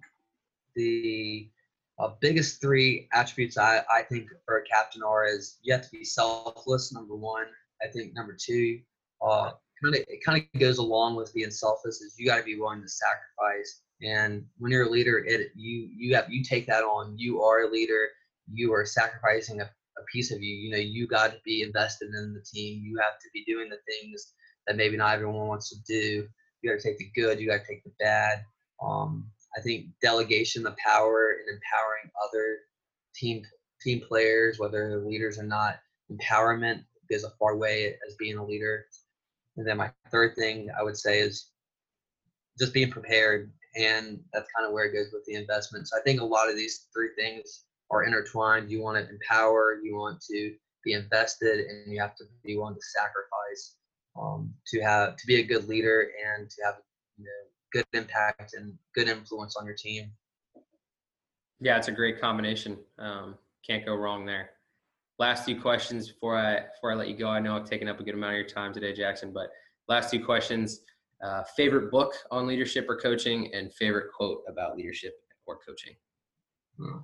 [0.74, 1.50] the
[1.98, 5.90] uh, biggest three attributes I, I think for a captain are is you have to
[5.90, 6.92] be selfless.
[6.92, 7.46] Number one,
[7.82, 8.80] I think number two,
[9.20, 12.44] uh, kind of it kind of goes along with being selfless is you got to
[12.44, 13.82] be willing to sacrifice.
[14.02, 17.18] And when you're a leader, it you you have you take that on.
[17.18, 18.08] You are a leader.
[18.52, 20.54] You are sacrificing a, a piece of you.
[20.54, 22.82] You know, you got to be invested in the team.
[22.84, 24.34] You have to be doing the things
[24.66, 26.26] that maybe not everyone wants to do.
[26.62, 27.40] You got to take the good.
[27.40, 28.44] You got to take the bad.
[28.82, 29.26] Um,
[29.56, 32.58] I think delegation, the power, and empowering other
[33.14, 33.42] team
[33.82, 35.80] team players, whether they're leaders or not,
[36.10, 38.86] empowerment goes a far way as being a leader.
[39.56, 41.50] And then my third thing I would say is
[42.58, 45.88] just being prepared, and that's kind of where it goes with the investment.
[45.88, 48.70] So I think a lot of these three things are intertwined.
[48.70, 52.74] You want to empower, you want to be invested, and you have to be willing
[52.74, 53.76] to sacrifice
[54.20, 56.76] um, to have to be a good leader and to have
[57.18, 57.30] you know,
[57.72, 60.10] good impact and good influence on your team.
[61.60, 62.78] Yeah, it's a great combination.
[62.98, 63.36] Um,
[63.66, 64.50] can't go wrong there.
[65.18, 67.28] Last two questions before I before I let you go.
[67.28, 69.32] I know I've taken up a good amount of your time today, Jackson.
[69.32, 69.50] But
[69.86, 70.80] last two questions:
[71.24, 75.14] uh, favorite book on leadership or coaching, and favorite quote about leadership
[75.46, 75.94] or coaching.
[76.78, 76.98] Hmm.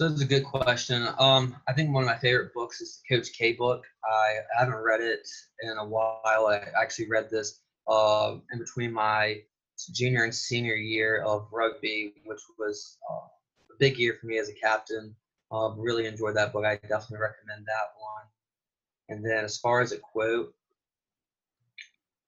[0.00, 1.06] So that's a good question.
[1.18, 3.84] Um, I think one of my favorite books is the Coach K book.
[4.02, 5.28] I haven't read it
[5.60, 6.46] in a while.
[6.46, 9.42] I actually read this uh, in between my
[9.92, 13.26] junior and senior year of rugby, which was uh,
[13.74, 15.14] a big year for me as a captain.
[15.52, 16.64] Uh, really enjoyed that book.
[16.64, 18.24] I definitely recommend that one.
[19.10, 20.54] And then as far as a quote,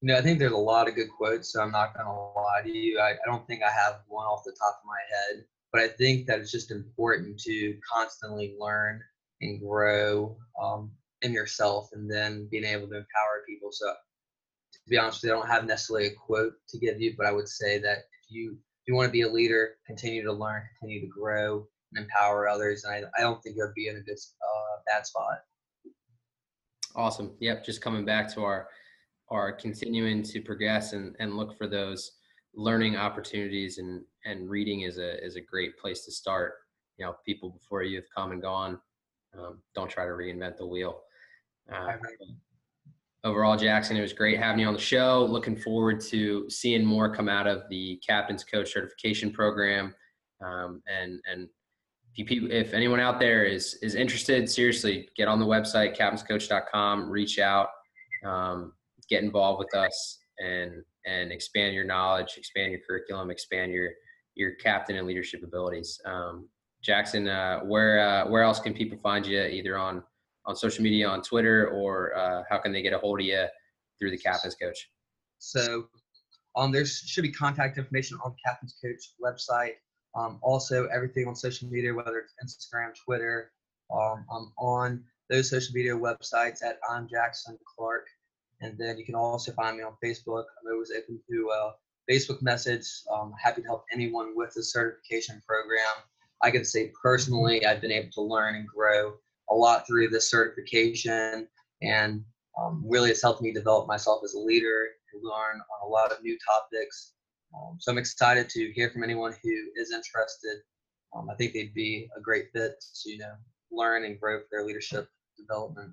[0.02, 2.12] you know, I think there's a lot of good quotes, so I'm not going to
[2.12, 3.00] lie to you.
[3.00, 5.88] I, I don't think I have one off the top of my head, but I
[5.88, 9.00] think that it's just important to constantly learn
[9.40, 10.92] and grow um,
[11.22, 13.70] in yourself and then being able to empower people.
[13.72, 17.14] So to be honest with you, I don't have necessarily a quote to give you,
[17.16, 20.24] but I would say that if you if you want to be a leader, continue
[20.24, 22.82] to learn, continue to grow, and empower others.
[22.82, 25.38] And I, I don't think you'll be in a good uh, bad spot.
[26.96, 27.32] Awesome.
[27.38, 27.64] Yep.
[27.64, 28.68] Just coming back to our
[29.28, 32.12] our continuing to progress and, and look for those
[32.54, 36.54] learning opportunities and and reading is a is a great place to start.
[36.98, 38.78] You know, people before you have come and gone.
[39.38, 41.00] Um, don't try to reinvent the wheel.
[41.72, 41.96] Uh,
[43.24, 45.26] overall, Jackson, it was great having you on the show.
[45.28, 49.94] Looking forward to seeing more come out of the captain's coach certification program.
[50.44, 51.48] Um, and and
[52.16, 57.08] if, you, if anyone out there is is interested, seriously, get on the website captainscoach.com,
[57.08, 57.68] reach out,
[58.24, 58.72] um,
[59.08, 63.90] get involved with us, and and expand your knowledge, expand your curriculum, expand your
[64.34, 66.00] your captain and leadership abilities.
[66.06, 66.48] Um,
[66.82, 69.40] Jackson, uh, where uh, where else can people find you?
[69.40, 70.02] Either on
[70.46, 73.44] on social media, on Twitter, or uh, how can they get a hold of you
[73.98, 74.90] through the Captain's Coach?
[75.38, 75.86] So
[76.56, 79.74] um, there should be contact information on the Captain's Coach website.
[80.14, 83.52] Um, also, everything on social media, whether it's Instagram, Twitter,
[83.92, 88.06] um, I'm on those social media websites at I'm Jackson Clark.
[88.62, 90.44] And then you can also find me on Facebook.
[90.44, 91.72] I'm always open to a
[92.10, 92.86] Facebook message.
[93.12, 96.04] I'm happy to help anyone with the certification program.
[96.42, 99.14] I can say personally, I've been able to learn and grow
[99.50, 101.48] a lot through this certification,
[101.82, 102.24] and
[102.60, 106.12] um, really it's helped me develop myself as a leader and learn on a lot
[106.12, 107.12] of new topics.
[107.54, 110.62] Um, so I'm excited to hear from anyone who is interested.
[111.14, 113.34] Um, I think they'd be a great fit to you know
[113.70, 115.92] learn and grow for their leadership development.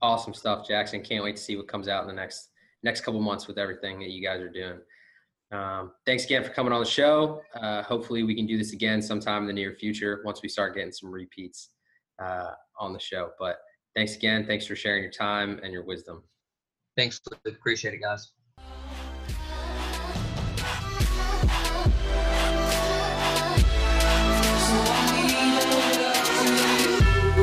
[0.00, 1.02] Awesome stuff, Jackson.
[1.02, 2.50] Can't wait to see what comes out in the next
[2.84, 4.78] next couple months with everything that you guys are doing.
[5.50, 7.42] Um, thanks again for coming on the show.
[7.54, 10.74] Uh, hopefully, we can do this again sometime in the near future once we start
[10.74, 11.70] getting some repeats
[12.22, 13.30] uh, on the show.
[13.38, 13.58] But
[13.96, 14.46] thanks again.
[14.46, 16.22] Thanks for sharing your time and your wisdom.
[16.96, 17.20] Thanks.
[17.46, 18.32] Appreciate it, guys.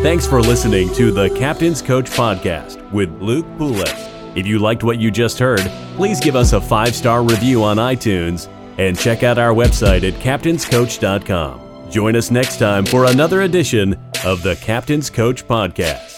[0.06, 4.38] Thanks for listening to the Captain's Coach Podcast with Luke Poulos.
[4.38, 5.62] If you liked what you just heard,
[5.96, 8.48] please give us a five star review on iTunes
[8.78, 11.90] and check out our website at captainscoach.com.
[11.90, 16.15] Join us next time for another edition of the Captain's Coach Podcast.